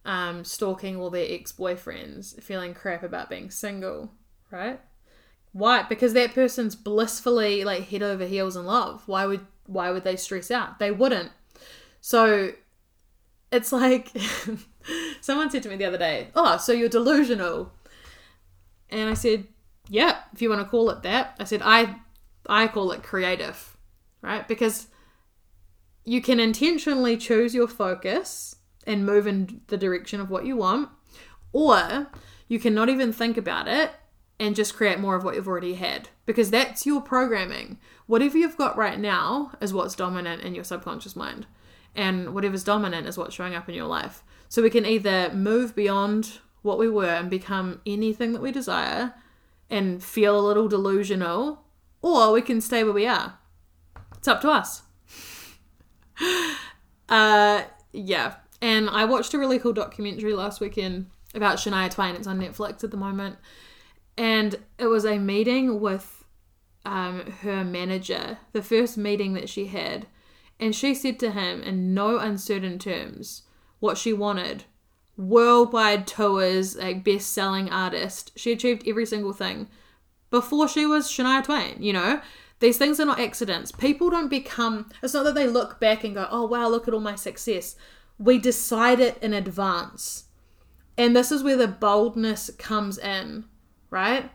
um, 0.06 0.46
stalking 0.46 0.96
all 0.96 1.10
their 1.10 1.28
ex 1.30 1.52
boyfriends, 1.52 2.42
feeling 2.42 2.74
crap 2.74 3.04
about 3.04 3.30
being 3.30 3.52
single, 3.52 4.14
right? 4.52 4.80
Why? 5.52 5.84
Because 5.84 6.14
that 6.14 6.34
person's 6.34 6.78
blissfully 6.78 7.66
like 7.66 7.90
head 7.90 8.04
over 8.04 8.26
heels 8.26 8.56
in 8.56 8.66
love. 8.66 9.04
Why 9.06 9.26
would 9.26 9.46
why 9.66 9.92
would 9.92 10.06
they 10.06 10.16
stress 10.16 10.50
out? 10.50 10.80
They 10.80 10.92
wouldn't. 10.92 11.32
So 12.02 12.52
it's 13.52 13.72
like 13.72 14.12
someone 15.22 15.50
said 15.50 15.64
to 15.64 15.70
me 15.70 15.78
the 15.78 15.86
other 15.86 15.98
day, 15.98 16.30
"Oh, 16.36 16.58
so 16.58 16.74
you're 16.74 16.90
delusional." 16.90 17.72
And 18.90 19.10
I 19.10 19.14
said, 19.14 19.48
"Yeah, 19.88 20.18
if 20.34 20.42
you 20.42 20.50
want 20.50 20.62
to 20.62 20.68
call 20.68 20.90
it 20.90 21.04
that." 21.04 21.36
I 21.40 21.46
said, 21.46 21.62
"I 21.64 21.96
I 22.48 22.68
call 22.68 22.92
it 22.92 23.04
creative." 23.04 23.78
Right? 24.22 24.48
Because 24.48 24.88
you 26.04 26.22
can 26.22 26.40
intentionally 26.40 27.18
choose 27.18 27.54
your 27.54 27.68
focus 27.68 28.56
and 28.86 29.06
move 29.06 29.28
in 29.28 29.62
the 29.68 29.78
direction 29.78 30.20
of 30.20 30.30
what 30.30 30.46
you 30.46 30.58
want, 30.58 30.90
or 31.54 32.08
you 32.48 32.60
can 32.60 32.74
not 32.74 32.90
even 32.90 33.14
think 33.14 33.38
about 33.38 33.68
it 33.68 33.92
and 34.40 34.56
just 34.56 34.76
create 34.76 35.00
more 35.00 35.16
of 35.16 35.24
what 35.24 35.36
you've 35.36 35.48
already 35.48 35.76
had 35.76 36.10
because 36.26 36.50
that's 36.50 36.86
your 36.86 37.00
programming. 37.00 37.78
Whatever 38.08 38.40
you've 38.40 38.58
got 38.58 38.76
right 38.76 39.00
now 39.00 39.52
is 39.62 39.72
what's 39.72 39.96
dominant 39.96 40.42
in 40.42 40.56
your 40.56 40.64
subconscious 40.64 41.16
mind, 41.16 41.46
and 41.96 42.34
whatever's 42.34 42.64
dominant 42.64 43.08
is 43.08 43.18
what's 43.18 43.36
showing 43.36 43.56
up 43.56 43.68
in 43.68 43.76
your 43.76 43.88
life. 43.88 44.24
So 44.50 44.62
we 44.62 44.70
can 44.70 44.86
either 44.86 45.32
move 45.34 45.76
beyond 45.76 46.40
what 46.62 46.78
we 46.78 46.90
were 46.90 47.06
and 47.06 47.30
become 47.30 47.82
anything 47.86 48.34
that 48.34 48.42
we 48.42 48.52
desire 48.52 49.14
and 49.70 50.04
feel 50.04 50.40
a 50.40 50.46
little 50.46 50.68
delusional, 50.68 51.64
or 52.02 52.32
we 52.32 52.42
can 52.42 52.62
stay 52.62 52.84
where 52.84 52.94
we 52.94 53.08
are. 53.08 53.38
It's 54.18 54.28
up 54.28 54.42
to 54.42 54.50
us. 54.50 54.84
uh, 57.10 57.64
yeah. 57.94 58.36
And 58.62 58.90
I 58.90 59.06
watched 59.06 59.34
a 59.34 59.40
really 59.40 59.58
cool 59.60 59.74
documentary 59.74 60.34
last 60.34 60.60
weekend 60.60 61.08
about 61.34 61.58
Shania 61.58 61.90
Twain. 61.90 62.16
It's 62.16 62.28
on 62.28 62.40
Netflix 62.40 62.84
at 62.84 62.92
the 62.92 62.98
moment 62.98 63.38
and 64.18 64.56
it 64.78 64.88
was 64.88 65.06
a 65.06 65.18
meeting 65.18 65.80
with 65.80 66.24
um, 66.86 67.22
her 67.42 67.64
manager, 67.64 68.38
the 68.52 68.62
first 68.62 68.98
meeting 68.98 69.34
that 69.34 69.50
she 69.50 69.68
had, 69.68 70.08
and 70.62 70.76
she 70.76 70.94
said 70.94 71.20
to 71.20 71.32
him 71.32 71.62
in 71.62 71.94
no 71.94 72.18
uncertain 72.18 72.80
terms 72.80 73.44
what 73.80 73.98
she 73.98 74.14
wanted 74.14 74.64
worldwide 75.18 76.08
tours, 76.08 76.78
like 76.78 77.04
best 77.04 77.32
selling 77.32 77.70
artist. 77.70 78.32
She 78.36 78.54
achieved 78.54 78.88
every 78.88 79.06
single 79.06 79.34
thing 79.34 79.68
before 80.30 80.68
she 80.68 80.86
was 80.86 81.10
Shania 81.10 81.44
Twain, 81.44 81.76
you 81.80 81.94
know? 81.94 82.22
These 82.60 82.78
things 82.78 83.00
are 83.00 83.06
not 83.06 83.20
accidents. 83.20 83.72
People 83.72 84.10
don't 84.10 84.30
become, 84.30 84.90
it's 85.04 85.14
not 85.14 85.24
that 85.24 85.36
they 85.36 85.48
look 85.48 85.80
back 85.80 86.04
and 86.04 86.16
go, 86.16 86.28
oh 86.32 86.46
wow, 86.46 86.70
look 86.70 86.88
at 86.88 86.94
all 86.94 87.02
my 87.02 87.16
success. 87.16 87.76
We 88.18 88.38
decide 88.38 89.00
it 89.00 89.18
in 89.22 89.34
advance. 89.34 90.26
And 90.98 91.16
this 91.16 91.32
is 91.32 91.44
where 91.44 91.58
the 91.58 91.68
boldness 91.68 92.52
comes 92.58 92.98
in 92.98 93.46
right? 93.92 94.32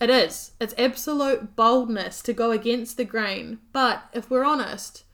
It 0.00 0.10
is. 0.10 0.52
It's 0.60 0.74
absolute 0.76 1.56
boldness 1.56 2.20
to 2.22 2.34
go 2.34 2.50
against 2.50 2.98
the 2.98 3.04
grain. 3.04 3.60
But 3.72 4.02
if 4.12 4.28
we're 4.28 4.44
honest, 4.44 5.04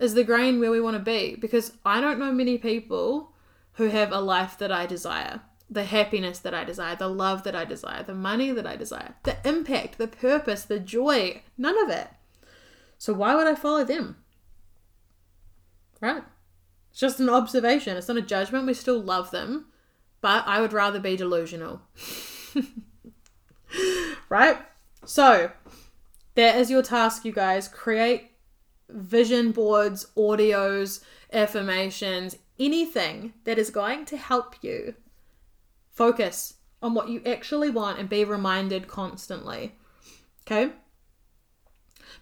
is 0.00 0.14
the 0.14 0.24
grain 0.24 0.58
where 0.58 0.70
we 0.70 0.80
want 0.80 0.96
to 0.96 1.02
be? 1.02 1.36
Because 1.36 1.74
I 1.84 2.00
don't 2.00 2.18
know 2.18 2.32
many 2.32 2.58
people 2.58 3.32
who 3.74 3.88
have 3.88 4.10
a 4.10 4.20
life 4.20 4.58
that 4.58 4.72
I 4.72 4.86
desire, 4.86 5.42
the 5.68 5.84
happiness 5.84 6.38
that 6.40 6.54
I 6.54 6.64
desire, 6.64 6.96
the 6.96 7.08
love 7.08 7.44
that 7.44 7.54
I 7.54 7.64
desire, 7.64 8.02
the 8.02 8.14
money 8.14 8.50
that 8.50 8.66
I 8.66 8.76
desire, 8.76 9.14
the 9.22 9.36
impact, 9.46 9.98
the 9.98 10.08
purpose, 10.08 10.64
the 10.64 10.80
joy. 10.80 11.42
None 11.56 11.78
of 11.84 11.90
it. 11.90 12.08
So 12.98 13.12
why 13.12 13.34
would 13.34 13.46
I 13.46 13.54
follow 13.54 13.84
them? 13.84 14.16
Right? 16.00 16.22
It's 16.90 16.98
just 16.98 17.20
an 17.20 17.28
observation. 17.28 17.96
It's 17.96 18.08
not 18.08 18.16
a 18.16 18.22
judgment. 18.22 18.66
We 18.66 18.74
still 18.74 19.00
love 19.00 19.30
them, 19.30 19.66
but 20.22 20.46
I 20.46 20.60
would 20.60 20.72
rather 20.72 20.98
be 20.98 21.14
delusional. 21.14 21.82
right? 24.28 24.58
So, 25.04 25.52
that 26.34 26.56
is 26.56 26.70
your 26.70 26.82
task, 26.82 27.24
you 27.24 27.32
guys. 27.32 27.68
Create 27.68 28.29
vision 28.94 29.52
boards, 29.52 30.06
audios, 30.16 31.02
affirmations, 31.32 32.36
anything 32.58 33.32
that 33.44 33.58
is 33.58 33.70
going 33.70 34.04
to 34.06 34.16
help 34.16 34.56
you 34.62 34.94
focus 35.92 36.54
on 36.82 36.94
what 36.94 37.08
you 37.08 37.22
actually 37.26 37.70
want 37.70 37.98
and 37.98 38.08
be 38.08 38.24
reminded 38.24 38.88
constantly. 38.88 39.76
Okay? 40.46 40.72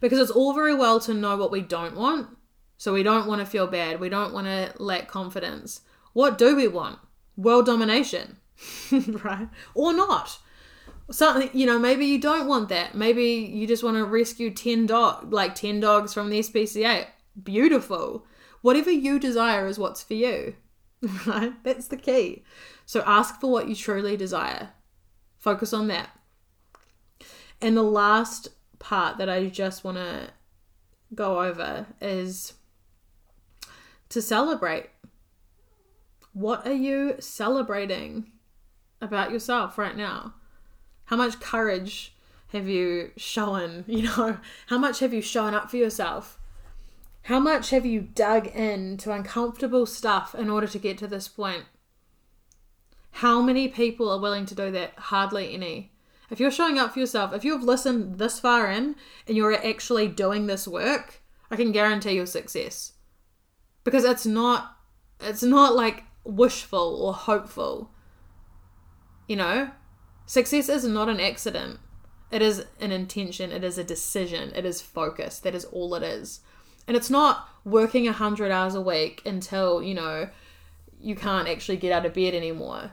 Because 0.00 0.18
it's 0.18 0.30
all 0.30 0.52
very 0.52 0.74
well 0.74 1.00
to 1.00 1.14
know 1.14 1.36
what 1.36 1.50
we 1.50 1.60
don't 1.60 1.96
want. 1.96 2.28
So 2.76 2.92
we 2.92 3.02
don't 3.02 3.26
want 3.26 3.40
to 3.40 3.46
feel 3.46 3.66
bad. 3.66 4.00
We 4.00 4.08
don't 4.08 4.32
want 4.32 4.46
to 4.46 4.72
lack 4.78 5.08
confidence. 5.08 5.80
What 6.12 6.38
do 6.38 6.54
we 6.54 6.68
want? 6.68 6.98
World 7.36 7.66
domination, 7.66 8.38
right? 9.22 9.48
Or 9.74 9.92
not. 9.92 10.38
Something, 11.10 11.50
you 11.54 11.64
know, 11.64 11.78
maybe 11.78 12.04
you 12.04 12.20
don't 12.20 12.48
want 12.48 12.68
that. 12.68 12.94
Maybe 12.94 13.24
you 13.24 13.66
just 13.66 13.82
want 13.82 13.96
to 13.96 14.04
rescue 14.04 14.50
10 14.50 14.86
dog 14.86 15.32
like 15.32 15.54
10 15.54 15.80
dogs 15.80 16.12
from 16.12 16.28
the 16.28 16.40
SPCA. 16.40 17.06
Beautiful. 17.42 18.26
Whatever 18.60 18.90
you 18.90 19.18
desire 19.18 19.66
is 19.66 19.78
what's 19.78 20.02
for 20.02 20.14
you. 20.14 20.54
Right? 21.26 21.52
That's 21.62 21.86
the 21.86 21.96
key. 21.96 22.44
So 22.84 23.02
ask 23.06 23.40
for 23.40 23.50
what 23.50 23.68
you 23.68 23.76
truly 23.76 24.16
desire. 24.16 24.70
Focus 25.38 25.72
on 25.72 25.86
that. 25.88 26.10
And 27.60 27.76
the 27.76 27.82
last 27.82 28.48
part 28.78 29.18
that 29.18 29.28
I 29.28 29.46
just 29.46 29.84
want 29.84 29.96
to 29.96 30.30
go 31.14 31.40
over 31.42 31.86
is 32.00 32.54
to 34.08 34.20
celebrate. 34.22 34.90
What 36.32 36.66
are 36.66 36.72
you 36.72 37.16
celebrating 37.20 38.32
about 39.00 39.30
yourself 39.30 39.78
right 39.78 39.96
now? 39.96 40.34
How 41.08 41.16
much 41.16 41.40
courage 41.40 42.14
have 42.52 42.68
you 42.68 43.12
shown? 43.16 43.84
You 43.88 44.02
know, 44.02 44.38
how 44.66 44.76
much 44.76 45.00
have 45.00 45.14
you 45.14 45.22
shown 45.22 45.54
up 45.54 45.70
for 45.70 45.78
yourself? 45.78 46.38
How 47.22 47.40
much 47.40 47.70
have 47.70 47.86
you 47.86 48.00
dug 48.00 48.46
into 48.48 49.10
uncomfortable 49.10 49.86
stuff 49.86 50.34
in 50.34 50.50
order 50.50 50.66
to 50.66 50.78
get 50.78 50.98
to 50.98 51.06
this 51.06 51.26
point? 51.26 51.64
How 53.10 53.40
many 53.40 53.68
people 53.68 54.10
are 54.10 54.20
willing 54.20 54.44
to 54.46 54.54
do 54.54 54.70
that? 54.70 54.92
Hardly 54.96 55.54
any. 55.54 55.92
If 56.30 56.40
you're 56.40 56.50
showing 56.50 56.78
up 56.78 56.92
for 56.92 57.00
yourself, 57.00 57.32
if 57.32 57.42
you've 57.42 57.64
listened 57.64 58.18
this 58.18 58.38
far 58.38 58.70
in 58.70 58.94
and 59.26 59.36
you're 59.36 59.54
actually 59.66 60.08
doing 60.08 60.46
this 60.46 60.68
work, 60.68 61.22
I 61.50 61.56
can 61.56 61.72
guarantee 61.72 62.12
your 62.12 62.26
success. 62.26 62.92
Because 63.82 64.04
it's 64.04 64.26
not 64.26 64.76
it's 65.20 65.42
not 65.42 65.74
like 65.74 66.04
wishful 66.24 67.02
or 67.02 67.14
hopeful. 67.14 67.90
You 69.26 69.36
know, 69.36 69.70
success 70.28 70.68
is 70.68 70.84
not 70.84 71.08
an 71.08 71.18
accident. 71.18 71.80
It 72.30 72.42
is 72.42 72.66
an 72.78 72.92
intention, 72.92 73.50
it 73.50 73.64
is 73.64 73.78
a 73.78 73.84
decision, 73.84 74.52
it 74.54 74.64
is 74.64 74.82
focus. 74.82 75.38
That 75.40 75.54
is 75.54 75.64
all 75.64 75.94
it 75.94 76.02
is. 76.02 76.40
And 76.86 76.96
it's 76.96 77.10
not 77.10 77.48
working 77.64 78.04
100 78.04 78.52
hours 78.52 78.74
a 78.74 78.80
week 78.80 79.22
until, 79.26 79.82
you 79.82 79.94
know, 79.94 80.28
you 81.00 81.16
can't 81.16 81.48
actually 81.48 81.78
get 81.78 81.92
out 81.92 82.06
of 82.06 82.14
bed 82.14 82.34
anymore. 82.34 82.92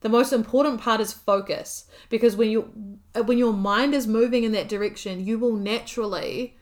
The 0.00 0.08
most 0.08 0.32
important 0.32 0.80
part 0.80 1.00
is 1.00 1.12
focus 1.12 1.84
because 2.08 2.36
when 2.36 2.50
you 2.50 2.98
uh, 3.14 3.22
when 3.22 3.36
your 3.36 3.52
mind 3.52 3.94
is 3.94 4.06
moving 4.06 4.44
in 4.44 4.52
that 4.52 4.68
direction, 4.68 5.26
you 5.26 5.38
will 5.38 5.52
naturally 5.52 6.56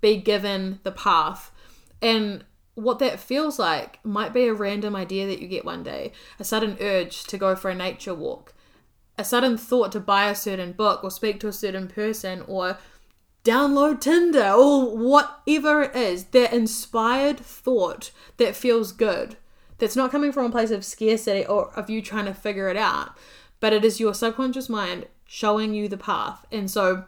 be 0.00 0.16
given 0.16 0.80
the 0.82 0.90
path. 0.90 1.52
And 2.00 2.44
what 2.74 2.98
that 2.98 3.20
feels 3.20 3.58
like 3.58 4.04
might 4.04 4.32
be 4.32 4.46
a 4.46 4.54
random 4.54 4.96
idea 4.96 5.26
that 5.26 5.40
you 5.40 5.46
get 5.46 5.64
one 5.64 5.82
day, 5.82 6.12
a 6.40 6.44
sudden 6.44 6.76
urge 6.80 7.24
to 7.24 7.38
go 7.38 7.54
for 7.54 7.70
a 7.70 7.74
nature 7.74 8.14
walk, 8.14 8.54
a 9.22 9.24
sudden 9.24 9.56
thought 9.56 9.92
to 9.92 10.00
buy 10.00 10.28
a 10.30 10.34
certain 10.34 10.72
book 10.72 11.02
or 11.02 11.10
speak 11.10 11.40
to 11.40 11.48
a 11.48 11.52
certain 11.52 11.88
person 11.88 12.44
or 12.46 12.78
download 13.44 14.00
Tinder 14.00 14.50
or 14.50 14.96
whatever 14.96 15.82
it 15.82 15.96
is, 15.96 16.24
that 16.26 16.52
inspired 16.52 17.38
thought 17.38 18.10
that 18.36 18.54
feels 18.54 18.92
good 18.92 19.36
that's 19.82 19.96
not 19.96 20.12
coming 20.12 20.30
from 20.30 20.46
a 20.46 20.50
place 20.50 20.70
of 20.70 20.84
scarcity 20.84 21.44
or 21.44 21.76
of 21.76 21.90
you 21.90 22.00
trying 22.00 22.26
to 22.26 22.34
figure 22.34 22.68
it 22.68 22.76
out, 22.76 23.16
but 23.58 23.72
it 23.72 23.84
is 23.84 23.98
your 23.98 24.14
subconscious 24.14 24.68
mind 24.68 25.06
showing 25.26 25.74
you 25.74 25.88
the 25.88 25.96
path. 25.96 26.46
And 26.52 26.70
so 26.70 27.04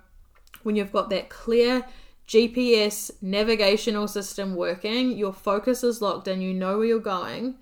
when 0.64 0.74
you've 0.74 0.90
got 0.90 1.08
that 1.10 1.28
clear 1.28 1.86
GPS 2.26 3.12
navigational 3.22 4.08
system 4.08 4.56
working, 4.56 5.12
your 5.16 5.32
focus 5.32 5.84
is 5.84 6.02
locked 6.02 6.26
in, 6.26 6.40
you 6.40 6.52
know 6.52 6.78
where 6.78 6.86
you're 6.86 6.98
going, 6.98 7.54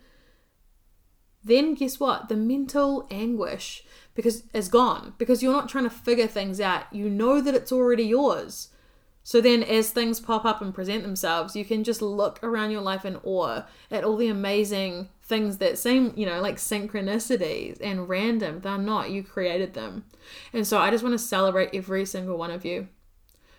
then 1.45 1.75
guess 1.75 1.99
what? 1.99 2.29
The 2.29 2.37
mental 2.37 3.07
anguish 3.11 3.85
because 4.15 4.45
is 4.53 4.69
gone 4.69 5.15
because 5.19 5.43
you're 5.43 5.53
not 5.53 5.69
trying 5.69 5.85
to 5.85 5.91
figure 5.91 6.27
things 6.27 6.61
out. 6.61 6.93
You 6.93 7.09
know 7.09 7.41
that 7.41 7.55
it's 7.55 7.73
already 7.73 8.05
yours. 8.05 8.69
So 9.25 9.41
then, 9.41 9.63
as 9.63 9.91
things 9.91 10.19
pop 10.19 10.45
up 10.45 10.61
and 10.61 10.75
present 10.75 11.05
themselves, 11.05 11.55
you 11.55 11.65
can 11.65 11.85
just 11.85 12.03
look 12.03 12.43
around 12.43 12.73
your 12.73 12.81
life 12.81 13.05
in 13.05 13.17
awe 13.23 13.63
at 13.91 14.03
all 14.03 14.17
the 14.17 14.27
amazing 14.27 15.11
things 15.23 15.59
that 15.59 15.79
seem, 15.79 16.13
you 16.17 16.27
know, 16.27 16.41
like 16.41 16.57
synchronicities 16.57 17.79
and 17.81 18.09
random. 18.09 18.61
They're 18.61 18.79
not, 18.79 19.11
you 19.11 19.23
created 19.23 19.75
them. 19.75 20.05
And 20.53 20.67
so, 20.67 20.79
I 20.79 20.91
just 20.91 21.05
want 21.05 21.15
to 21.15 21.25
celebrate 21.25 21.71
every 21.73 22.05
single 22.05 22.37
one 22.37 22.51
of 22.51 22.65
you 22.65 22.89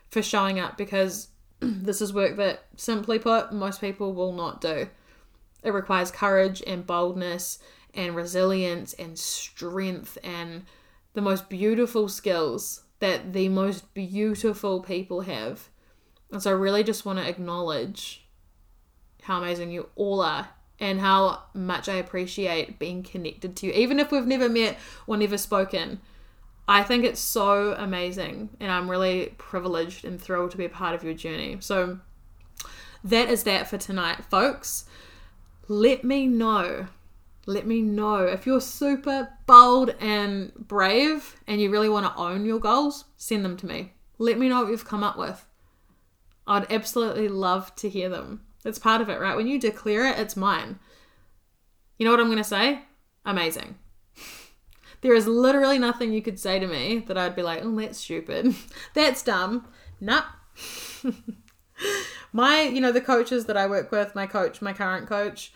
for 0.10 0.22
showing 0.22 0.60
up 0.60 0.78
because 0.78 1.30
this 1.60 2.02
is 2.02 2.14
work 2.14 2.36
that, 2.36 2.66
simply 2.76 3.18
put, 3.18 3.54
most 3.54 3.80
people 3.80 4.14
will 4.14 4.34
not 4.34 4.60
do. 4.60 4.90
It 5.64 5.72
requires 5.72 6.12
courage 6.12 6.62
and 6.66 6.86
boldness 6.86 7.60
and 7.94 8.16
resilience 8.16 8.94
and 8.94 9.18
strength 9.18 10.18
and 10.24 10.64
the 11.14 11.22
most 11.22 11.50
beautiful 11.50 12.10
skills 12.10 12.84
that 13.00 13.34
the 13.34 13.50
most 13.50 13.94
beautiful 13.94 14.82
people 14.82 15.22
have. 15.22 15.70
And 16.32 16.42
so 16.42 16.52
I 16.52 16.54
really 16.54 16.84
just 16.84 17.06
want 17.06 17.20
to 17.20 17.28
acknowledge 17.28 18.26
how 19.24 19.38
amazing 19.38 19.72
you 19.72 19.90
all 19.96 20.22
are 20.22 20.50
and 20.80 21.00
how 21.00 21.44
much 21.54 21.88
I 21.88 21.96
appreciate 21.96 22.80
being 22.80 23.04
connected 23.04 23.56
to 23.58 23.68
you. 23.68 23.74
Even 23.74 24.00
if 24.00 24.12
we've 24.12 24.26
never 24.26 24.50
met 24.50 24.78
or 25.06 25.18
never 25.18 25.38
spoken, 25.38 26.02
I 26.68 26.84
think 26.84 27.04
it's 27.06 27.20
so 27.20 27.74
amazing 27.74 28.50
and 28.60 28.72
I'm 28.72 28.90
really 28.90 29.34
privileged 29.38 30.06
and 30.06 30.20
thrilled 30.20 30.52
to 30.52 30.58
be 30.58 30.66
a 30.66 30.70
part 30.70 30.96
of 30.96 31.04
your 31.04 31.14
journey. 31.14 31.58
So 31.60 32.00
that 33.04 33.30
is 33.30 33.44
that 33.44 33.68
for 33.68 33.78
tonight, 33.78 34.26
folks. 34.30 34.86
Let 35.68 36.04
me 36.04 36.28
know 36.28 36.88
let 37.46 37.68
me 37.68 37.82
know. 37.82 38.26
If 38.26 38.46
you're 38.46 38.62
super 38.62 39.30
bold 39.46 39.96
and 40.00 40.54
brave 40.56 41.40
and 41.48 41.60
you 41.60 41.70
really 41.70 41.90
want 41.90 42.06
to 42.06 42.20
own 42.22 42.46
your 42.46 42.60
goals, 42.60 43.06
send 43.18 43.44
them 43.44 43.58
to 43.58 43.66
me. 43.66 43.94
Let 44.18 44.38
me 44.38 44.48
know 44.48 44.62
what 44.62 44.72
you've 44.72 44.88
come 44.88 45.04
up 45.04 45.18
with. 45.18 45.46
I'd 46.48 46.72
absolutely 46.72 47.28
love 47.28 47.76
to 47.78 47.90
hear 47.90 48.10
them. 48.10 48.42
It's 48.66 48.80
part 48.80 49.02
of 49.02 49.10
it, 49.10 49.20
right? 49.20 49.36
When 49.36 49.48
you 49.48 49.60
declare 49.60 50.08
it, 50.08 50.20
it's 50.20 50.38
mine. 50.38 50.80
You 51.98 52.06
know 52.06 52.12
what 52.12 52.20
I'm 52.20 52.28
going 52.28 52.38
to 52.38 52.44
say? 52.44 52.84
Amazing. 53.26 53.78
there 55.02 55.14
is 55.14 55.28
literally 55.28 55.80
nothing 55.80 56.14
you 56.14 56.22
could 56.22 56.40
say 56.40 56.60
to 56.60 56.68
me 56.68 57.00
that 57.08 57.18
I'd 57.18 57.36
be 57.36 57.44
like, 57.44 57.62
oh, 57.64 57.76
that's 57.76 57.98
stupid. 57.98 58.56
that's 58.94 59.22
dumb. 59.22 59.68
Nah. 60.00 60.24
my, 62.34 62.64
you 62.64 62.82
know, 62.82 62.92
the 62.92 63.02
coaches 63.02 63.46
that 63.46 63.56
I 63.56 63.68
work 63.68 63.92
with, 63.92 64.16
my 64.16 64.28
coach, 64.28 64.62
my 64.62 64.74
current 64.74 65.08
coach, 65.08 65.54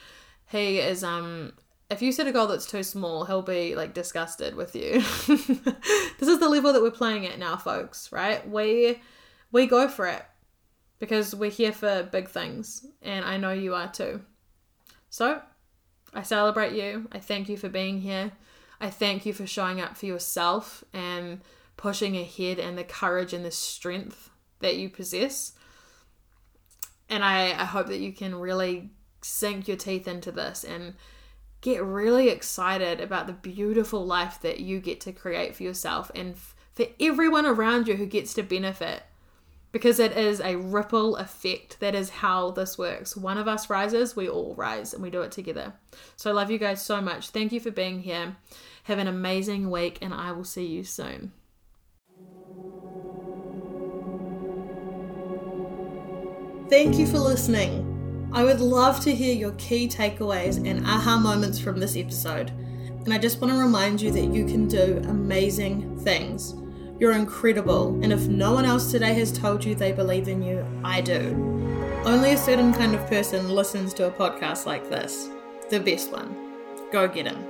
he 0.49 0.79
is 0.79 1.03
um 1.03 1.53
if 1.89 2.01
you 2.01 2.11
set 2.11 2.27
a 2.27 2.31
goal 2.31 2.47
that's 2.47 2.69
too 2.69 2.83
small, 2.83 3.25
he'll 3.25 3.41
be 3.41 3.75
like 3.75 3.93
disgusted 3.93 4.55
with 4.55 4.75
you. 4.75 5.01
this 5.27 6.27
is 6.27 6.39
the 6.39 6.49
level 6.49 6.73
that 6.73 6.81
we're 6.81 6.91
playing 6.91 7.25
at 7.25 7.39
now, 7.39 7.55
folks, 7.55 8.11
right? 8.11 8.47
We 8.47 9.01
we 9.51 9.67
go 9.67 9.87
for 9.87 10.07
it 10.07 10.25
because 10.99 11.33
we're 11.33 11.49
here 11.49 11.71
for 11.71 12.03
big 12.03 12.29
things, 12.29 12.85
and 13.01 13.23
I 13.23 13.37
know 13.37 13.51
you 13.51 13.73
are 13.73 13.89
too. 13.89 14.21
So, 15.09 15.41
I 16.13 16.23
celebrate 16.23 16.73
you. 16.73 17.07
I 17.11 17.19
thank 17.19 17.47
you 17.47 17.55
for 17.55 17.69
being 17.69 18.01
here. 18.01 18.33
I 18.81 18.89
thank 18.89 19.25
you 19.25 19.33
for 19.33 19.47
showing 19.47 19.79
up 19.79 19.97
for 19.97 20.05
yourself 20.05 20.83
and 20.93 21.41
pushing 21.77 22.17
ahead 22.17 22.59
and 22.59 22.77
the 22.77 22.83
courage 22.83 23.33
and 23.33 23.45
the 23.45 23.51
strength 23.51 24.29
that 24.59 24.75
you 24.75 24.89
possess. 24.89 25.53
And 27.09 27.23
I, 27.23 27.51
I 27.51 27.65
hope 27.65 27.87
that 27.87 27.99
you 27.99 28.11
can 28.11 28.35
really 28.35 28.89
sink 29.21 29.67
your 29.67 29.77
teeth 29.77 30.07
into 30.07 30.31
this 30.31 30.63
and 30.63 30.93
get 31.61 31.83
really 31.83 32.29
excited 32.29 32.99
about 33.01 33.27
the 33.27 33.33
beautiful 33.33 34.05
life 34.05 34.39
that 34.41 34.59
you 34.59 34.79
get 34.79 35.01
to 35.01 35.11
create 35.11 35.55
for 35.55 35.63
yourself 35.63 36.11
and 36.13 36.33
f- 36.33 36.55
for 36.75 36.85
everyone 36.99 37.45
around 37.45 37.87
you 37.87 37.95
who 37.95 38.05
gets 38.05 38.33
to 38.35 38.43
benefit 38.43 39.03
because 39.71 39.99
it 39.99 40.15
is 40.15 40.39
a 40.39 40.55
ripple 40.55 41.15
effect. 41.17 41.79
That 41.79 41.95
is 41.95 42.09
how 42.09 42.51
this 42.51 42.77
works. 42.77 43.17
One 43.17 43.37
of 43.37 43.47
us 43.47 43.69
rises, 43.69 44.15
we 44.15 44.29
all 44.29 44.55
rise, 44.55 44.93
and 44.93 45.03
we 45.03 45.09
do 45.09 45.21
it 45.21 45.31
together. 45.31 45.73
So 46.15 46.29
I 46.29 46.33
love 46.33 46.51
you 46.51 46.57
guys 46.57 46.81
so 46.81 47.01
much. 47.01 47.29
Thank 47.29 47.51
you 47.51 47.59
for 47.59 47.71
being 47.71 48.01
here. 48.01 48.37
Have 48.83 48.99
an 48.99 49.07
amazing 49.07 49.69
week, 49.69 49.97
and 50.01 50.13
I 50.13 50.31
will 50.31 50.45
see 50.45 50.65
you 50.65 50.83
soon. 50.83 51.31
Thank 56.69 56.97
you 56.97 57.07
for 57.07 57.17
listening. 57.17 58.29
I 58.33 58.43
would 58.43 58.59
love 58.59 58.99
to 59.01 59.15
hear 59.15 59.33
your 59.33 59.51
key 59.51 59.87
takeaways 59.87 60.57
and 60.69 60.85
aha 60.85 61.17
moments 61.17 61.57
from 61.57 61.79
this 61.79 61.95
episode. 61.95 62.49
And 63.05 63.13
I 63.13 63.17
just 63.17 63.39
want 63.39 63.53
to 63.53 63.59
remind 63.59 64.01
you 64.01 64.11
that 64.11 64.33
you 64.33 64.43
can 64.43 64.67
do 64.67 65.01
amazing 65.07 65.97
things. 65.99 66.55
You're 66.99 67.13
incredible, 67.13 67.97
and 68.03 68.11
if 68.11 68.27
no 68.27 68.53
one 68.53 68.65
else 68.65 68.91
today 68.91 69.13
has 69.13 69.31
told 69.31 69.63
you 69.63 69.75
they 69.75 69.93
believe 69.93 70.27
in 70.27 70.43
you, 70.43 70.65
I 70.83 70.99
do. 70.99 71.29
Only 72.03 72.33
a 72.33 72.37
certain 72.37 72.73
kind 72.73 72.93
of 72.93 73.07
person 73.07 73.49
listens 73.49 73.93
to 73.93 74.07
a 74.07 74.11
podcast 74.11 74.65
like 74.65 74.89
this. 74.89 75.29
The 75.69 75.79
best 75.79 76.11
one. 76.11 76.35
Go 76.91 77.07
get 77.07 77.27
him. 77.27 77.46